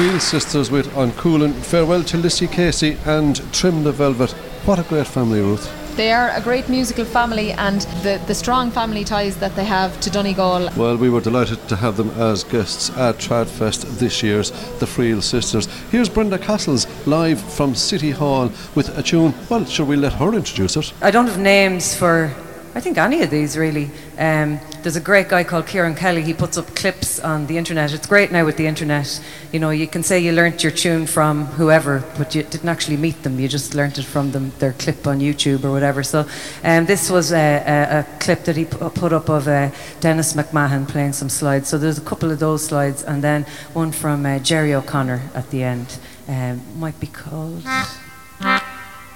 That 0.00 0.14
was 0.14 0.30
the 0.30 0.38
Friel 0.38 0.40
Sisters 0.40 0.70
with 0.70 0.96
On 0.96 1.12
Coolin. 1.12 1.52
Farewell 1.52 2.02
to 2.04 2.16
Lissycasey 2.16 2.96
and 3.06 3.36
Trim 3.52 3.84
the 3.84 3.92
Velvet. 3.92 4.30
What 4.64 4.78
a 4.78 4.82
great 4.84 5.06
family, 5.06 5.42
Ruth. 5.42 5.70
They 5.94 6.10
are 6.10 6.30
a 6.30 6.40
great 6.40 6.70
musical 6.70 7.04
family 7.04 7.52
and 7.52 7.82
the, 8.02 8.18
the 8.26 8.34
strong 8.34 8.70
family 8.70 9.04
ties 9.04 9.36
that 9.36 9.54
they 9.56 9.64
have 9.66 10.00
to 10.00 10.08
Donegal. 10.08 10.70
Well, 10.74 10.96
we 10.96 11.10
were 11.10 11.20
delighted 11.20 11.68
to 11.68 11.76
have 11.76 11.98
them 11.98 12.08
as 12.12 12.44
guests 12.44 12.88
at 12.96 13.16
Tradfest 13.16 13.98
this 13.98 14.22
year's 14.22 14.52
The 14.78 14.86
Friel 14.86 15.22
Sisters. 15.22 15.66
Here's 15.90 16.08
Brenda 16.08 16.38
Castles 16.38 16.86
live 17.06 17.38
from 17.38 17.74
City 17.74 18.10
Hall 18.10 18.50
with 18.74 18.96
a 18.96 19.02
tune. 19.02 19.34
Well, 19.50 19.66
shall 19.66 19.84
we 19.84 19.96
let 19.96 20.14
her 20.14 20.32
introduce 20.34 20.78
it? 20.78 20.94
I 21.02 21.10
don't 21.10 21.26
have 21.26 21.38
names 21.38 21.94
for, 21.94 22.34
I 22.74 22.80
think, 22.80 22.96
any 22.96 23.20
of 23.20 23.28
these 23.28 23.58
really. 23.58 23.90
Um, 24.16 24.60
there's 24.82 24.96
a 24.96 25.00
great 25.00 25.28
guy 25.28 25.44
called 25.44 25.66
Kieran 25.66 25.94
Kelly. 25.94 26.22
He 26.22 26.32
puts 26.32 26.56
up 26.56 26.74
clips 26.74 27.20
on 27.20 27.46
the 27.46 27.58
internet. 27.58 27.92
It's 27.92 28.06
great 28.06 28.32
now 28.32 28.44
with 28.44 28.56
the 28.56 28.66
internet. 28.66 29.20
You 29.52 29.60
know, 29.60 29.70
you 29.70 29.86
can 29.86 30.02
say 30.02 30.18
you 30.18 30.32
learnt 30.32 30.62
your 30.62 30.72
tune 30.72 31.06
from 31.06 31.46
whoever, 31.46 32.02
but 32.16 32.34
you 32.34 32.42
didn't 32.42 32.68
actually 32.68 32.96
meet 32.96 33.22
them. 33.22 33.38
You 33.38 33.48
just 33.48 33.74
learnt 33.74 33.98
it 33.98 34.04
from 34.04 34.32
them, 34.32 34.52
their 34.58 34.72
clip 34.72 35.06
on 35.06 35.20
YouTube 35.20 35.64
or 35.64 35.70
whatever. 35.70 36.02
So, 36.02 36.26
um, 36.64 36.86
this 36.86 37.10
was 37.10 37.32
a, 37.32 37.36
a, 37.36 37.98
a 38.00 38.06
clip 38.20 38.44
that 38.44 38.56
he 38.56 38.64
put 38.64 39.12
up 39.12 39.28
of 39.28 39.48
uh, 39.48 39.70
Dennis 40.00 40.32
McMahon 40.32 40.88
playing 40.88 41.12
some 41.12 41.28
slides. 41.28 41.68
So 41.68 41.76
there's 41.78 41.98
a 41.98 42.02
couple 42.02 42.30
of 42.30 42.38
those 42.38 42.64
slides, 42.64 43.02
and 43.02 43.22
then 43.22 43.44
one 43.74 43.92
from 43.92 44.24
uh, 44.24 44.38
Jerry 44.38 44.72
O'Connor 44.74 45.22
at 45.34 45.50
the 45.50 45.62
end. 45.62 45.98
Um, 46.28 46.62
might 46.78 46.98
be 47.00 47.08
called 47.08 47.62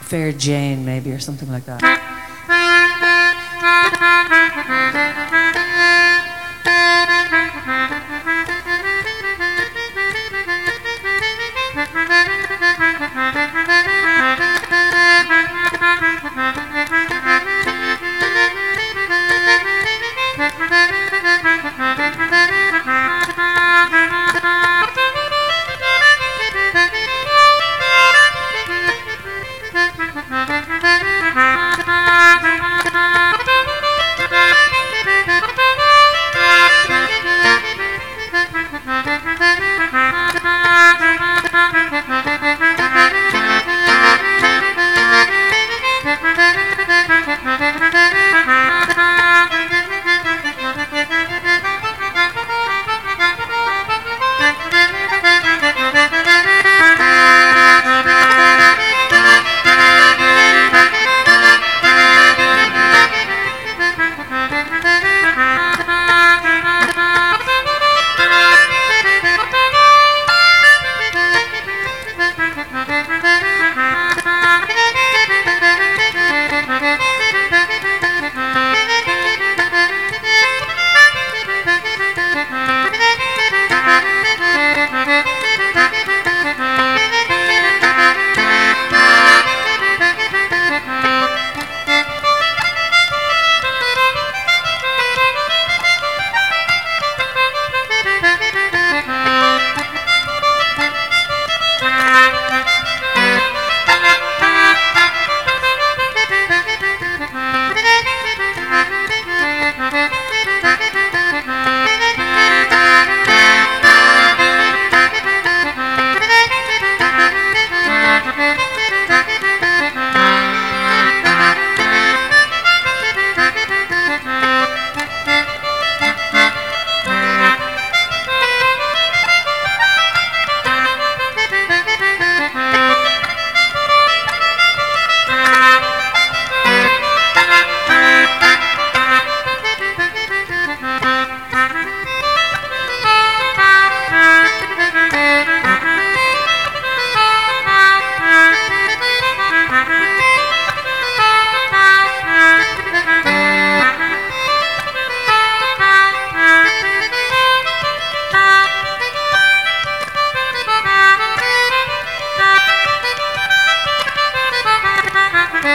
Fair 0.03 0.33
Jane, 0.33 0.85
maybe, 0.85 1.13
or 1.13 1.21
something 1.21 1.51
like 1.51 1.65
that. 1.67 1.81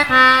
Bye. 0.08 0.39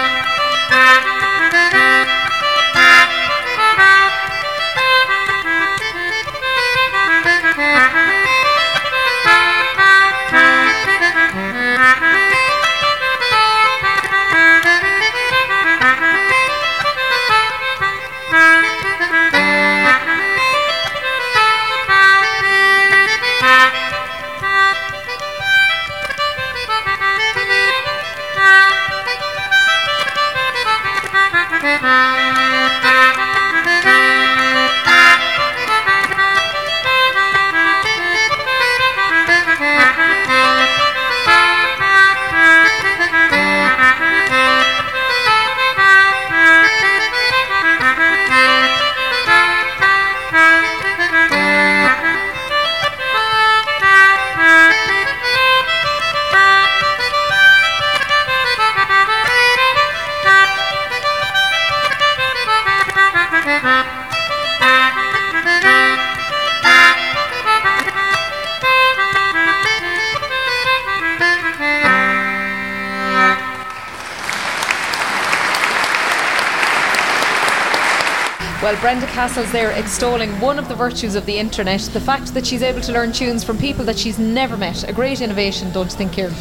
Well, 78.70 78.80
Brenda 78.80 79.06
Castle's 79.06 79.50
there 79.50 79.72
extolling 79.72 80.30
one 80.40 80.56
of 80.56 80.68
the 80.68 80.76
virtues 80.76 81.16
of 81.16 81.26
the 81.26 81.36
internet, 81.36 81.80
the 81.92 82.00
fact 82.00 82.32
that 82.34 82.46
she's 82.46 82.62
able 82.62 82.80
to 82.82 82.92
learn 82.92 83.10
tunes 83.10 83.42
from 83.42 83.58
people 83.58 83.84
that 83.86 83.98
she's 83.98 84.16
never 84.16 84.56
met. 84.56 84.88
A 84.88 84.92
great 84.92 85.20
innovation, 85.20 85.72
don't 85.72 85.90
you 85.90 85.96
think, 85.96 86.12
Kieran? 86.12 86.34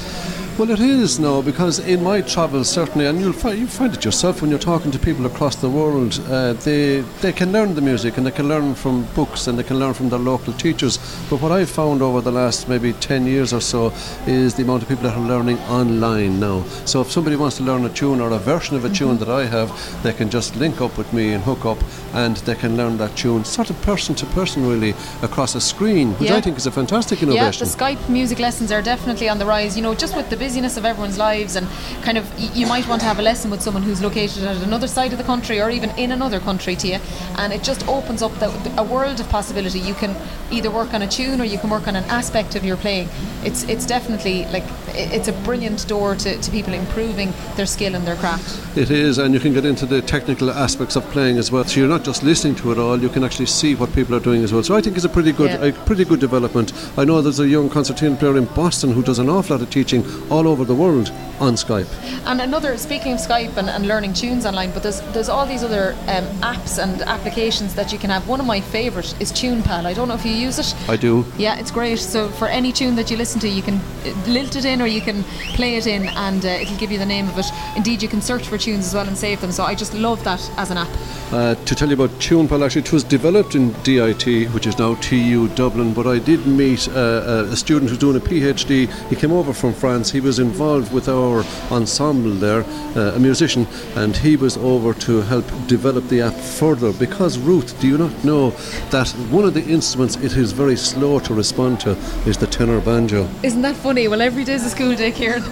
Well, 0.59 0.71
it 0.71 0.81
is 0.81 1.21
now 1.21 1.41
because 1.41 1.79
in 1.79 2.03
my 2.03 2.19
travels 2.19 2.69
certainly, 2.69 3.05
and 3.05 3.21
you'll 3.21 3.31
find, 3.31 3.57
you 3.57 3.65
find 3.65 3.93
it 3.93 4.03
yourself 4.03 4.41
when 4.41 4.49
you're 4.49 4.59
talking 4.59 4.91
to 4.91 4.99
people 4.99 5.25
across 5.25 5.55
the 5.55 5.69
world. 5.69 6.19
Uh, 6.27 6.51
they 6.51 6.99
they 7.21 7.31
can 7.31 7.53
learn 7.53 7.75
the 7.75 7.81
music 7.81 8.17
and 8.17 8.27
they 8.27 8.31
can 8.31 8.49
learn 8.49 8.75
from 8.75 9.05
books 9.15 9.47
and 9.47 9.57
they 9.57 9.63
can 9.63 9.79
learn 9.79 9.93
from 9.93 10.09
their 10.09 10.19
local 10.19 10.51
teachers. 10.51 10.97
But 11.29 11.41
what 11.41 11.53
I've 11.53 11.69
found 11.69 12.01
over 12.01 12.19
the 12.19 12.33
last 12.33 12.67
maybe 12.67 12.91
ten 12.91 13.25
years 13.25 13.53
or 13.53 13.61
so 13.61 13.93
is 14.27 14.53
the 14.55 14.63
amount 14.63 14.83
of 14.83 14.89
people 14.89 15.03
that 15.03 15.15
are 15.15 15.25
learning 15.25 15.59
online 15.59 16.41
now. 16.41 16.63
So 16.83 16.99
if 16.99 17.09
somebody 17.09 17.37
wants 17.37 17.55
to 17.57 17.63
learn 17.63 17.85
a 17.85 17.89
tune 17.89 18.19
or 18.19 18.29
a 18.29 18.37
version 18.37 18.75
of 18.75 18.83
a 18.83 18.89
tune 18.89 19.17
that 19.19 19.29
I 19.29 19.45
have, 19.45 19.71
they 20.03 20.11
can 20.11 20.29
just 20.29 20.57
link 20.57 20.81
up 20.81 20.97
with 20.97 21.13
me 21.13 21.31
and 21.31 21.41
hook 21.41 21.65
up, 21.65 21.81
and 22.13 22.37
they 22.37 22.55
can 22.55 22.75
learn 22.77 22.97
that 22.97 23.15
tune 23.15 23.45
sort 23.45 23.69
of 23.69 23.81
person 23.81 24.15
to 24.15 24.25
person 24.27 24.67
really 24.67 24.93
across 25.21 25.55
a 25.55 25.61
screen, 25.61 26.13
which 26.13 26.29
Yeah. 26.29 26.37
I 26.37 26.41
think 26.41 26.57
is 26.57 26.65
a 26.65 26.71
fantastic 26.71 27.21
innovation. 27.21 27.67
Yeah, 27.67 27.71
the 27.73 27.77
Skype 27.77 28.09
music 28.09 28.39
lessons 28.39 28.71
are 28.71 28.81
definitely 28.81 29.29
on 29.29 29.37
the 29.39 29.45
rise. 29.45 29.75
You 29.75 29.83
know, 29.83 29.93
just 29.95 30.15
with 30.15 30.29
the 30.29 30.37
busyness 30.37 30.77
of 30.77 30.85
everyone's 30.85 31.17
lives, 31.17 31.55
and 31.55 31.67
kind 32.01 32.17
of 32.17 32.25
y- 32.37 32.49
you 32.53 32.67
might 32.67 32.87
want 32.87 33.01
to 33.01 33.07
have 33.07 33.19
a 33.19 33.21
lesson 33.21 33.51
with 33.51 33.61
someone 33.61 33.83
who's 33.83 34.01
located 34.01 34.43
at 34.43 34.57
another 34.57 34.87
side 34.87 35.11
of 35.11 35.17
the 35.17 35.23
country 35.23 35.59
or 35.61 35.69
even 35.69 35.89
in 35.97 36.11
another 36.11 36.39
country 36.39 36.75
to 36.75 36.87
you, 36.87 36.99
and 37.37 37.53
it 37.53 37.63
just 37.63 37.87
opens 37.87 38.21
up 38.21 38.33
the, 38.39 38.49
a 38.77 38.83
world 38.83 39.19
of 39.19 39.29
possibility. 39.29 39.79
You 39.79 39.93
can 39.93 40.15
either 40.51 40.71
work 40.71 40.93
on 40.93 41.01
a 41.01 41.07
tune 41.07 41.39
or 41.41 41.45
you 41.45 41.57
can 41.59 41.69
work 41.69 41.87
on 41.87 41.95
an 41.95 42.03
aspect 42.05 42.55
of 42.55 42.63
your 42.65 42.77
playing. 42.77 43.07
It's 43.43 43.63
it's 43.63 43.85
definitely 43.85 44.45
like 44.51 44.63
it's 44.95 45.27
a 45.27 45.33
brilliant 45.33 45.87
door 45.87 46.15
to, 46.15 46.37
to 46.41 46.51
people 46.51 46.73
improving 46.73 47.33
their 47.55 47.65
skill 47.65 47.95
and 47.95 48.05
their 48.07 48.15
craft. 48.15 48.77
It 48.77 48.89
is, 48.91 49.17
and 49.17 49.33
you 49.33 49.39
can 49.39 49.53
get 49.53 49.65
into 49.65 49.85
the 49.85 50.01
technical 50.01 50.49
aspects 50.49 50.95
of 50.95 51.03
playing 51.11 51.37
as 51.37 51.51
well. 51.51 51.63
So 51.65 51.79
you're 51.79 51.89
not 51.89 51.98
just 52.03 52.23
listening 52.23 52.55
to 52.55 52.71
it 52.71 52.77
all; 52.77 52.99
you 52.99 53.09
can 53.09 53.23
actually 53.23 53.45
see 53.47 53.75
what 53.75 53.93
people 53.93 54.15
are 54.15 54.19
doing 54.19 54.43
as 54.43 54.51
well. 54.53 54.63
So 54.63 54.75
I 54.75 54.81
think 54.81 54.95
it's 54.95 55.05
a 55.05 55.09
pretty 55.09 55.31
good, 55.31 55.51
Yeah. 55.51 55.65
a 55.65 55.71
pretty 55.85 56.05
good 56.05 56.19
development. 56.19 56.73
I 56.97 57.05
know 57.05 57.21
there's 57.21 57.39
a 57.39 57.47
young 57.47 57.69
concertina 57.69 58.15
player 58.15 58.37
in 58.37 58.45
Boston 58.45 58.91
who 58.91 59.01
does 59.03 59.19
an 59.19 59.29
awful 59.29 59.55
lot 59.57 59.63
of 59.63 59.69
teaching 59.69 60.03
all 60.29 60.47
over 60.47 60.65
the 60.65 60.75
world 60.75 61.11
on 61.39 61.53
Skype. 61.55 61.87
And 62.25 62.41
another, 62.41 62.77
speaking 62.77 63.13
of 63.13 63.19
Skype 63.19 63.55
and, 63.57 63.69
and 63.69 63.87
learning 63.87 64.13
tunes 64.13 64.45
online, 64.45 64.71
but 64.71 64.83
there's 64.83 65.01
there's 65.13 65.29
all 65.29 65.45
these 65.45 65.63
other 65.63 65.95
um, 66.07 66.25
apps 66.41 66.81
and 66.81 67.01
applications 67.03 67.75
that 67.75 67.91
you 67.93 67.99
can 67.99 68.09
have. 68.09 68.27
One 68.27 68.39
of 68.39 68.45
my 68.45 68.61
favourite 68.61 69.19
is 69.21 69.31
TunePal. 69.31 69.85
I 69.85 69.93
don't 69.93 70.07
know 70.07 70.15
if 70.15 70.25
you 70.25 70.31
use 70.33 70.59
it. 70.59 70.75
I 70.89 70.97
do. 70.97 71.25
Yeah, 71.37 71.59
it's 71.59 71.71
great. 71.71 71.99
So 71.99 72.29
for 72.29 72.47
any 72.47 72.71
tune 72.71 72.95
that 72.95 73.09
you 73.11 73.17
listen 73.17 73.39
to, 73.41 73.47
you 73.47 73.61
can 73.61 73.75
uh, 73.75 74.13
lilt 74.27 74.55
it 74.55 74.65
in 74.65 74.81
or 74.81 74.87
you 74.87 75.01
can 75.01 75.23
play 75.55 75.75
it 75.75 75.87
in, 75.87 76.07
and 76.07 76.45
uh, 76.45 76.49
it'll 76.49 76.77
give 76.77 76.91
you 76.91 76.97
the 76.99 77.05
name 77.05 77.27
of 77.29 77.37
it. 77.39 77.45
Indeed, 77.75 78.01
you 78.01 78.09
can 78.09 78.21
search 78.21 78.47
for 78.47 78.57
tunes 78.57 78.87
as 78.87 78.93
well 78.93 79.07
and 79.07 79.17
save 79.17 79.41
them. 79.41 79.51
So 79.51 79.63
I 79.63 79.75
just 79.75 79.93
love 79.93 80.23
that 80.23 80.41
as 80.57 80.71
an 80.71 80.77
app. 80.77 80.89
Uh, 81.31 81.55
to 81.65 81.75
tell 81.75 81.88
you 81.89 81.95
about 81.95 82.19
TunePal, 82.19 82.65
actually, 82.65 82.81
it 82.81 82.91
was 82.91 83.03
developed 83.03 83.55
in 83.55 83.71
DIT, 83.83 84.49
which 84.53 84.67
is 84.67 84.77
now 84.77 84.95
TU 84.95 85.47
Dublin. 85.55 85.93
But 85.93 86.07
I 86.07 86.19
did 86.19 86.45
meet 86.45 86.87
uh, 86.89 87.47
a 87.49 87.55
student 87.55 87.89
who's 87.89 87.97
doing 87.97 88.17
a 88.17 88.19
PhD. 88.19 88.91
He 89.09 89.15
came 89.15 89.31
over 89.31 89.53
from 89.53 89.73
France. 89.73 90.11
He 90.11 90.19
was 90.19 90.39
involved 90.39 90.93
with 90.93 91.07
our 91.07 91.43
ensemble 91.71 92.31
there, 92.31 92.63
uh, 92.95 93.15
a 93.15 93.19
musician, 93.19 93.65
and 93.95 94.15
he 94.15 94.35
was 94.35 94.57
over 94.57 94.93
to 94.95 95.21
help 95.21 95.45
develop 95.67 96.07
the 96.09 96.21
app 96.21 96.33
further. 96.33 96.91
Because 96.93 97.37
Ruth, 97.37 97.79
do 97.79 97.87
you 97.87 97.97
not 97.97 98.23
know 98.23 98.51
that 98.91 99.09
one 99.31 99.45
of 99.45 99.53
the 99.53 99.63
instruments 99.63 100.15
it 100.17 100.35
is 100.35 100.51
very 100.51 100.75
slow 100.75 101.19
to 101.19 101.33
respond 101.33 101.79
to 101.81 101.91
is 102.27 102.37
the 102.37 102.47
tenor 102.59 102.81
banjo? 102.81 103.25
Isn't 103.41 103.61
that 103.61 103.77
funny? 103.77 104.09
Well, 104.09 104.21
every 104.21 104.43
day's 104.43 104.65
a 104.65 104.69
school 104.69 104.93
day, 104.93 105.11
Kieran. 105.13 105.43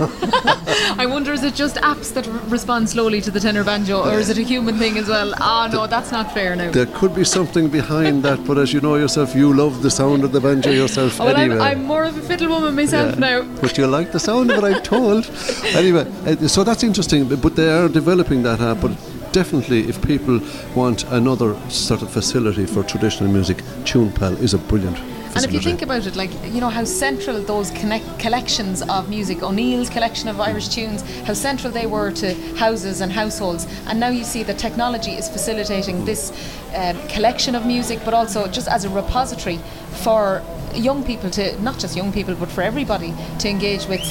I 1.00 1.06
wonder 1.10 1.32
is 1.32 1.41
it 1.41 1.56
just 1.56 1.78
apps 1.78 2.13
that 2.13 2.28
r- 2.28 2.34
respond 2.50 2.89
slowly 2.89 3.22
to 3.22 3.32
the 3.32 3.39
tenor 3.39 3.63
banjo, 3.63 4.04
or 4.04 4.20
is 4.20 4.28
it 4.30 4.38
a 4.38 4.41
human 4.41 4.78
thing 4.78 4.98
as 4.98 5.08
well? 5.08 5.34
Ah, 5.38 5.70
no, 5.72 5.88
that's 5.88 6.12
not 6.12 6.34
fair 6.34 6.54
now. 6.58 6.70
There 6.70 6.86
could 6.86 7.15
be 7.15 7.24
something 7.24 7.70
behind 7.70 8.24
that, 8.24 8.46
but 8.46 8.58
as 8.58 8.74
you 8.74 8.82
know 8.82 8.96
yourself, 8.98 9.34
you 9.36 9.54
love 9.54 9.84
the 9.84 9.89
sound 9.89 10.26
of 10.26 10.34
the 10.34 10.41
banjo 10.41 10.70
yourself 10.70 11.22
Oh, 11.22 11.26
well, 11.28 11.38
anyway. 11.38 11.56
I'm, 11.60 11.78
I'm 11.80 11.84
more 11.86 12.04
of 12.04 12.17
a 12.17 12.22
fiddle 12.22 12.50
woman 12.50 12.76
myself 12.76 13.17
now. 13.17 13.43
But 13.62 13.78
you 13.78 13.88
like 13.88 14.12
the 14.12 14.20
sound 14.20 14.52
of 14.52 14.62
it, 14.62 14.65
I'm 14.65 14.84
told. 14.84 15.32
Anyway, 15.78 16.06
uh, 16.26 16.48
so 16.50 16.65
that's 16.65 16.84
interesting, 16.84 17.24
but- 17.30 17.56
they 17.56 17.70
are 17.70 17.88
developing 17.88 18.43
that 18.43 18.60
app. 18.60 18.82
But 18.82 18.91
definitely, 19.32 19.88
if 19.88 20.06
people 20.06 20.41
want 20.76 21.06
another 21.06 21.56
sort 21.70 22.02
of 22.02 22.12
facility 22.12 22.65
for 22.65 22.84
traditional 22.84 23.32
music, 23.32 23.58
TunePal 23.86 24.41
is 24.41 24.54
a 24.54 24.58
brilliant. 24.58 24.98
And 25.38 25.45
if 25.45 25.54
you 25.54 25.60
think 25.60 25.84
about 25.84 26.08
it, 26.08 26.15
like 26.15 26.32
you 26.45 26.60
know 26.60 26.69
how 26.69 26.84
central 26.84 27.39
those 27.43 27.69
connect- 27.71 28.17
collections 28.17 28.82
of 28.82 29.08
music, 29.08 29.43
O'Neill's 29.43 29.89
collection 29.89 30.30
of 30.30 30.39
Irish 30.39 30.69
tunes, 30.69 31.04
how 31.28 31.34
central 31.34 31.71
they 31.71 31.86
were 31.86 32.12
to 32.13 32.34
houses 32.56 33.02
and 33.02 33.12
households, 33.12 33.67
and 33.86 34.00
now 34.00 34.10
you 34.10 34.23
see 34.23 34.41
that 34.43 34.58
technology 34.58 35.12
is 35.12 35.30
facilitating 35.30 36.06
this 36.06 36.32
um, 36.76 36.97
collection 37.08 37.54
of 37.54 37.67
music, 37.67 38.00
but 38.04 38.15
also 38.15 38.47
just 38.47 38.67
as 38.67 38.84
a 38.84 38.89
repository 38.89 39.60
for 40.04 40.41
young 40.78 41.04
people 41.04 41.30
to 41.32 41.60
not 41.62 41.78
just 41.80 41.96
young 41.96 42.12
people 42.12 42.36
but 42.36 42.50
for 42.50 42.62
everybody 42.62 43.13
to 43.40 43.50
engage 43.50 43.86
with 43.88 44.02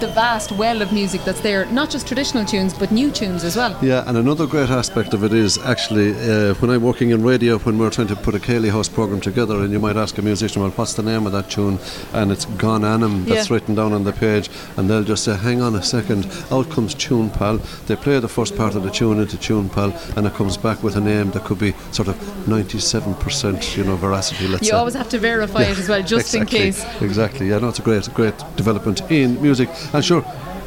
the 0.00 0.10
vast 0.14 0.50
well 0.52 0.80
of 0.82 0.92
music 0.92 1.22
that's 1.24 1.40
there 1.40 1.66
not 1.66 1.90
just 1.90 2.06
traditional 2.06 2.44
tunes 2.44 2.72
but 2.74 2.90
new 2.90 3.10
tunes 3.10 3.44
as 3.44 3.56
well 3.56 3.76
Yeah, 3.82 4.04
and 4.06 4.16
another 4.16 4.46
great 4.46 4.70
aspect 4.70 5.12
of 5.14 5.22
it 5.24 5.32
is 5.32 5.58
actually 5.58 6.12
uh, 6.12 6.54
when 6.54 6.70
I'm 6.70 6.82
working 6.82 7.10
in 7.10 7.22
radio, 7.22 7.58
when 7.58 7.78
we're 7.78 7.90
trying 7.90 8.08
to 8.08 8.16
put 8.16 8.34
a 8.34 8.38
Céilí 8.38 8.70
House 8.70 8.88
program 8.88 9.20
together, 9.20 9.56
and 9.62 9.72
you 9.72 9.78
might 9.78 9.96
ask 9.96 10.16
a 10.18 10.22
musician, 10.22 10.62
well, 10.62 10.70
what's 10.72 10.94
the 10.94 11.02
name 11.02 11.26
of 11.26 11.32
that 11.32 11.50
tune? 11.50 11.78
And 12.12 12.32
it's 12.32 12.44
Gan 12.44 12.82
Ainm 12.82 13.24
that's 13.26 13.48
Yeah. 13.50 13.54
written 13.54 13.74
down 13.74 13.92
on 13.92 14.04
the 14.04 14.12
page, 14.12 14.50
and 14.76 14.88
they'll 14.88 15.04
just 15.04 15.24
say, 15.24 15.36
hang 15.36 15.60
on 15.62 15.74
a 15.74 15.82
second, 15.82 16.26
out 16.50 16.70
comes 16.70 16.94
TunePal. 16.94 17.60
They 17.86 17.96
play 17.96 18.18
the 18.20 18.28
first 18.28 18.56
part 18.56 18.74
of 18.74 18.82
the 18.82 18.90
tune 18.90 19.20
into 19.20 19.36
TunePal, 19.36 20.16
and 20.16 20.26
it 20.26 20.34
comes 20.34 20.56
back 20.56 20.82
with 20.82 20.96
a 20.96 21.00
name 21.00 21.30
that 21.32 21.44
could 21.44 21.58
be 21.58 21.74
sort 21.90 22.08
of 22.08 22.16
97%, 22.46 23.76
you 23.76 23.84
know, 23.84 23.96
veracity, 23.96 24.48
let's 24.48 24.62
you 24.62 24.70
say. 24.70 24.76
always 24.76 24.94
have 24.94 25.08
to 25.10 25.18
verify 25.18 25.62
it 25.62 25.78
as 25.82 25.88
well 25.88 26.02
just 26.02 26.34
in 26.34 26.42
Exactly, 26.42 26.58
case 26.58 27.02
Exactly. 27.02 27.48
Yeah, 27.48 27.58
no, 27.58 27.68
it's 27.68 27.78
a 27.78 27.82
great, 27.82 28.08
great 28.14 28.38
development 28.56 29.02
in 29.10 29.40
music. 29.42 29.68
And 29.92 30.04
sure, 30.04 30.22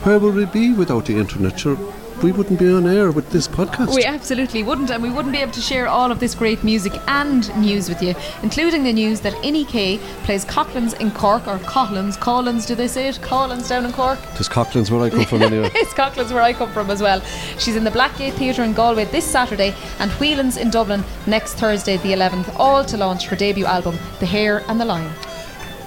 where 0.06 0.20
would 0.20 0.36
we 0.36 0.46
be 0.46 0.74
without 0.74 1.06
the 1.06 1.18
internet? 1.18 1.60
Sure, 1.60 1.78
we 2.24 2.32
wouldn't 2.32 2.60
be 2.60 2.72
on 2.72 2.88
air 2.88 3.12
with 3.12 3.30
this 3.30 3.48
podcast. 3.48 3.96
We 3.96 4.06
absolutely 4.06 4.64
wouldn't, 4.64 4.90
and 4.90 5.02
we 5.02 5.10
wouldn't 5.10 5.34
be 5.34 5.40
able 5.40 5.52
to 5.54 5.62
share 5.62 5.88
all 5.88 6.12
of 6.12 6.20
this 6.20 6.36
great 6.36 6.64
music 6.64 6.94
and 7.08 7.56
news 7.62 7.90
with 7.90 8.02
you, 8.02 8.16
including 8.44 8.84
the 8.84 8.94
news 8.94 9.22
that 9.22 9.34
Inni-K 9.44 9.98
plays 10.24 10.46
Coughlan's 10.46 10.94
in 10.94 11.12
Cork, 11.12 11.48
or 11.48 11.60
Coughlan's, 11.60 12.18
Collins, 12.18 12.66
do 12.66 12.76
they 12.76 12.88
say 12.88 13.08
it? 13.08 13.22
Collins 13.22 13.70
down 13.70 13.86
in 13.86 13.92
Cork? 13.92 14.20
It's 14.40 14.48
Coughlan's 14.48 14.92
where 14.92 15.02
I 15.02 15.10
come 15.10 15.26
from 15.26 15.42
anyway. 15.42 15.70
it's 15.76 15.94
Coughlan's 15.94 16.32
where 16.32 16.44
I 16.44 16.54
come 16.54 16.72
from 16.72 16.90
as 16.90 17.02
well. 17.02 17.22
She's 17.58 17.76
in 17.76 17.84
the 17.84 17.92
Blackgate 17.92 18.34
Theatre 18.34 18.64
in 18.64 18.74
Galway 18.74 19.06
this 19.06 19.26
Saturday, 19.26 19.76
and 20.00 20.12
Whelan's 20.14 20.58
in 20.58 20.70
Dublin 20.70 21.04
next 21.28 21.56
Thursday, 21.56 21.98
the 21.98 22.14
11th, 22.14 22.54
all 22.58 22.84
to 22.86 22.98
launch 22.98 23.28
her 23.28 23.36
debut 23.36 23.66
album, 23.66 23.98
The 24.20 24.26
Hare 24.26 24.64
and 24.68 24.80
the 24.80 24.86
Lion. 24.86 25.12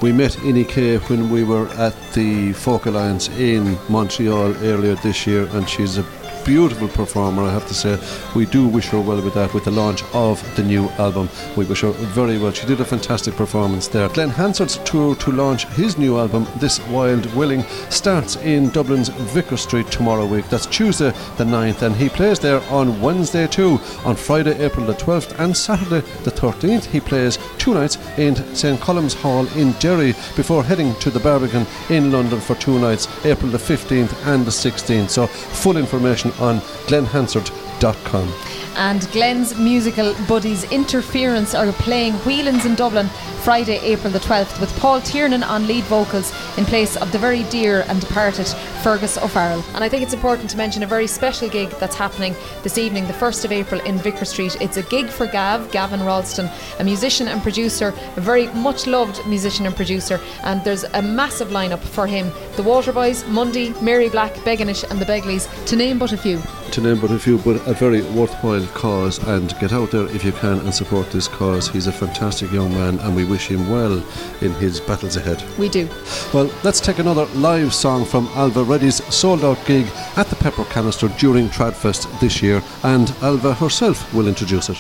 We 0.01 0.13
met 0.13 0.33
Inni-K 0.33 0.99
when 0.99 1.29
we 1.29 1.43
were 1.43 1.67
at 1.71 1.93
the 2.13 2.53
Folk 2.53 2.87
Alliance 2.87 3.29
in 3.31 3.77
Montreal 3.89 4.55
earlier 4.63 4.95
this 4.95 5.27
year, 5.27 5.49
and 5.49 5.69
she's 5.69 5.99
a 5.99 6.05
beautiful 6.49 6.89
performer, 6.89 7.43
I 7.43 7.53
have 7.53 7.69
to 7.69 7.75
say. 7.75 7.99
We 8.35 8.47
do 8.47 8.67
wish 8.67 8.87
her 8.87 9.01
well 9.01 9.21
with 9.21 9.35
that, 9.35 9.53
with 9.53 9.65
the 9.65 9.71
launch 9.71 10.03
of 10.15 10.43
the 10.57 10.63
new 10.63 10.89
album. 10.97 11.29
We 11.59 11.67
wish 11.67 11.83
her 11.83 11.91
very 11.91 12.39
well. 12.39 12.53
She 12.53 12.67
did 12.67 12.81
a 12.81 12.87
fantastic 12.87 13.37
performance 13.37 13.87
there. 13.87 14.09
Glen 14.09 14.31
Hansard's 14.31 14.79
tour 14.79 15.15
to 15.17 15.31
launch 15.31 15.67
his 15.67 15.99
new 15.99 16.19
album, 16.19 16.47
This 16.57 16.81
Wild 16.89 17.27
Willing, 17.35 17.65
starts 17.91 18.37
in 18.37 18.71
Dublin's 18.71 19.11
Vicar 19.11 19.59
Street 19.59 19.91
tomorrow 19.91 20.25
week. 20.25 20.49
That's 20.49 20.65
Tuesday 20.65 21.11
the 21.37 21.45
9th, 21.45 21.83
and 21.83 21.95
he 21.95 22.09
plays 22.09 22.39
there 22.41 22.63
on 22.71 22.99
Wednesday 23.03 23.47
too, 23.47 23.79
on 24.07 24.17
Friday, 24.17 24.59
April 24.65 24.87
the 24.87 24.95
12th, 24.95 25.39
and 25.39 25.55
Saturday 25.55 26.01
the 26.25 26.31
13th. 26.39 26.85
He 26.87 27.01
plays 27.01 27.39
two 27.59 27.75
nights 27.75 27.99
in 28.17 28.37
St. 28.55 28.81
Colum's 28.81 29.15
Hall 29.15 29.47
in 29.57 29.73
Derry 29.73 30.13
before 30.37 30.63
heading 30.65 30.95
to 30.97 31.11
the 31.11 31.21
Barbican 31.21 31.67
in 31.91 32.13
London 32.13 32.41
for 32.41 32.55
two 32.55 32.79
nights, 32.79 33.09
April 33.25 33.51
the 33.51 33.59
15th 33.59 34.15
and 34.27 34.45
the 34.45 34.51
16th. 34.51 35.11
So, 35.11 35.27
full 35.27 35.77
information 35.77 36.31
on 36.39 36.61
glenhansard.com. 36.89 38.58
and 38.79 39.11
Glen's 39.11 39.59
musical 39.59 40.15
buddies 40.27 40.65
Interference 40.71 41.55
are 41.55 41.71
playing 41.73 42.15
Whelan's 42.25 42.65
in 42.65 42.77
Dublin 42.77 43.09
Friday, 43.43 43.79
April 43.79 44.13
the 44.13 44.19
12th, 44.21 44.61
with 44.61 44.71
Paul 44.79 45.01
Tiernan 45.01 45.43
on 45.43 45.67
lead 45.67 45.85
vocals 45.85 46.33
in 46.59 46.65
place 46.65 46.97
of 46.97 47.11
the 47.13 47.19
very 47.19 47.43
dear 47.45 47.85
and 47.89 48.01
departed 48.01 48.47
Fergus 48.83 49.17
O'Farrell. 49.17 49.65
And 49.75 49.83
I 49.83 49.89
think 49.89 50.03
it's 50.03 50.13
important 50.13 50.51
to 50.51 50.57
mention 50.57 50.83
a 50.83 50.87
very 50.87 51.07
special 51.07 51.49
gig 51.49 51.71
that's 51.81 51.97
happening 51.97 52.35
this 52.63 52.79
evening, 52.79 53.07
the 53.07 53.13
1st 53.15 53.45
of 53.47 53.53
April 53.53 53.81
in 53.83 53.99
Vicar 53.99 54.25
Street. 54.25 54.57
It's 54.61 54.77
a 54.77 54.83
gig 54.83 55.09
for 55.09 55.27
Gav, 55.27 55.71
Gavin 55.73 56.05
Ralston, 56.05 56.49
a 56.79 56.85
musician 56.85 57.27
and 57.27 57.43
producer, 57.43 57.95
a 58.17 58.21
very 58.21 58.49
much 58.49 58.87
loved 58.87 59.27
musician 59.27 59.67
and 59.67 59.75
producer, 59.75 60.21
and 60.45 60.63
there's 60.63 60.85
a 60.85 61.03
massive 61.03 61.49
lineup 61.49 61.81
for 61.81 62.07
him. 62.07 62.27
The 62.57 62.63
Waterboys, 62.63 63.27
Mundy, 63.29 63.71
Mary 63.81 64.09
Black, 64.09 64.35
Beganish, 64.45 64.89
and 64.91 65.01
the 65.01 65.07
Begleys, 65.07 65.49
to 65.67 65.77
name 65.77 65.99
but 65.99 66.13
a 66.13 66.17
few. 66.17 66.41
To 66.73 66.81
name 66.81 67.01
but 67.01 67.11
a 67.11 67.19
few, 67.19 67.39
but 67.39 67.57
a 67.67 67.73
very 67.73 68.03
worthwhile 68.03 68.68
cause 68.75 69.19
and 69.27 69.55
get 69.59 69.73
out 69.73 69.91
there 69.91 70.07
if 70.15 70.25
you 70.25 70.33
can 70.33 70.59
and 70.61 70.75
support 70.75 71.11
this 71.11 71.29
cause. 71.29 71.69
He's 71.69 71.87
a 71.87 71.93
fantastic 71.93 72.51
young 72.51 72.73
man 72.73 72.99
and 73.01 73.15
we 73.15 73.25
wish 73.25 73.49
him 73.49 73.71
well 73.71 74.05
in 74.41 74.53
his 74.55 74.81
battles 74.81 75.17
ahead. 75.17 75.43
We 75.59 75.69
do. 75.69 75.89
Well, 76.33 76.51
let's 76.65 76.81
take 76.81 76.99
another 76.99 77.27
live 77.35 77.75
song 77.75 78.05
from 78.05 78.27
Ailbhe 78.29 78.69
Reddy's 78.69 79.03
sold 79.15 79.45
out 79.45 79.65
gig 79.67 79.87
at 80.17 80.27
the 80.27 80.37
Pepper 80.37 80.65
Canister 80.65 81.09
during 81.19 81.49
Tradfest 81.49 82.21
this 82.21 82.43
year, 82.43 82.63
and 82.83 83.11
Alva 83.23 83.55
herself 83.55 84.13
will 84.15 84.29
introduce 84.29 84.69
it. 84.69 84.79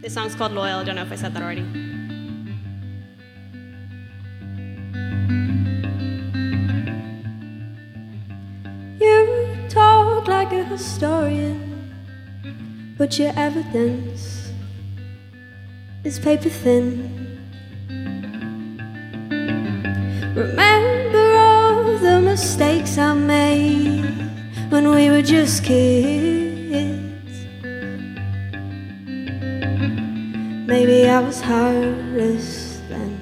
This 0.00 0.14
song's 0.14 0.34
called 0.34 0.52
Loyal. 0.52 0.80
I 0.80 0.84
don't 0.84 0.96
know 0.96 1.02
if 1.02 1.12
I 1.12 1.16
said 1.16 1.34
that 1.34 1.42
already. 1.42 1.91
Historian, 10.72 11.94
but 12.96 13.18
your 13.18 13.32
evidence 13.36 14.50
is 16.02 16.18
paper 16.18 16.48
thin. 16.48 16.88
Remember 20.34 21.36
all 21.36 21.98
the 21.98 22.20
mistakes 22.22 22.96
I 22.96 23.12
made 23.12 24.30
when 24.70 24.88
we 24.90 25.10
were 25.10 25.20
just 25.20 25.62
kids. 25.62 27.34
Maybe 30.72 31.06
I 31.06 31.20
was 31.20 31.42
heartless 31.42 32.80
then, 32.88 33.12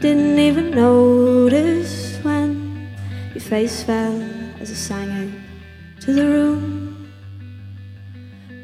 didn't 0.00 0.38
even 0.38 0.72
notice 0.72 2.18
when 2.22 2.86
your 3.32 3.40
face 3.40 3.82
fell 3.82 4.22
as 4.60 4.70
I 4.70 4.74
sang 4.74 5.10
it 5.24 5.32
to 6.02 6.12
the 6.12 6.26
room 6.26 6.67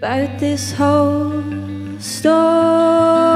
about 0.05 0.39
this 0.39 0.71
whole 0.73 1.99
story 1.99 3.34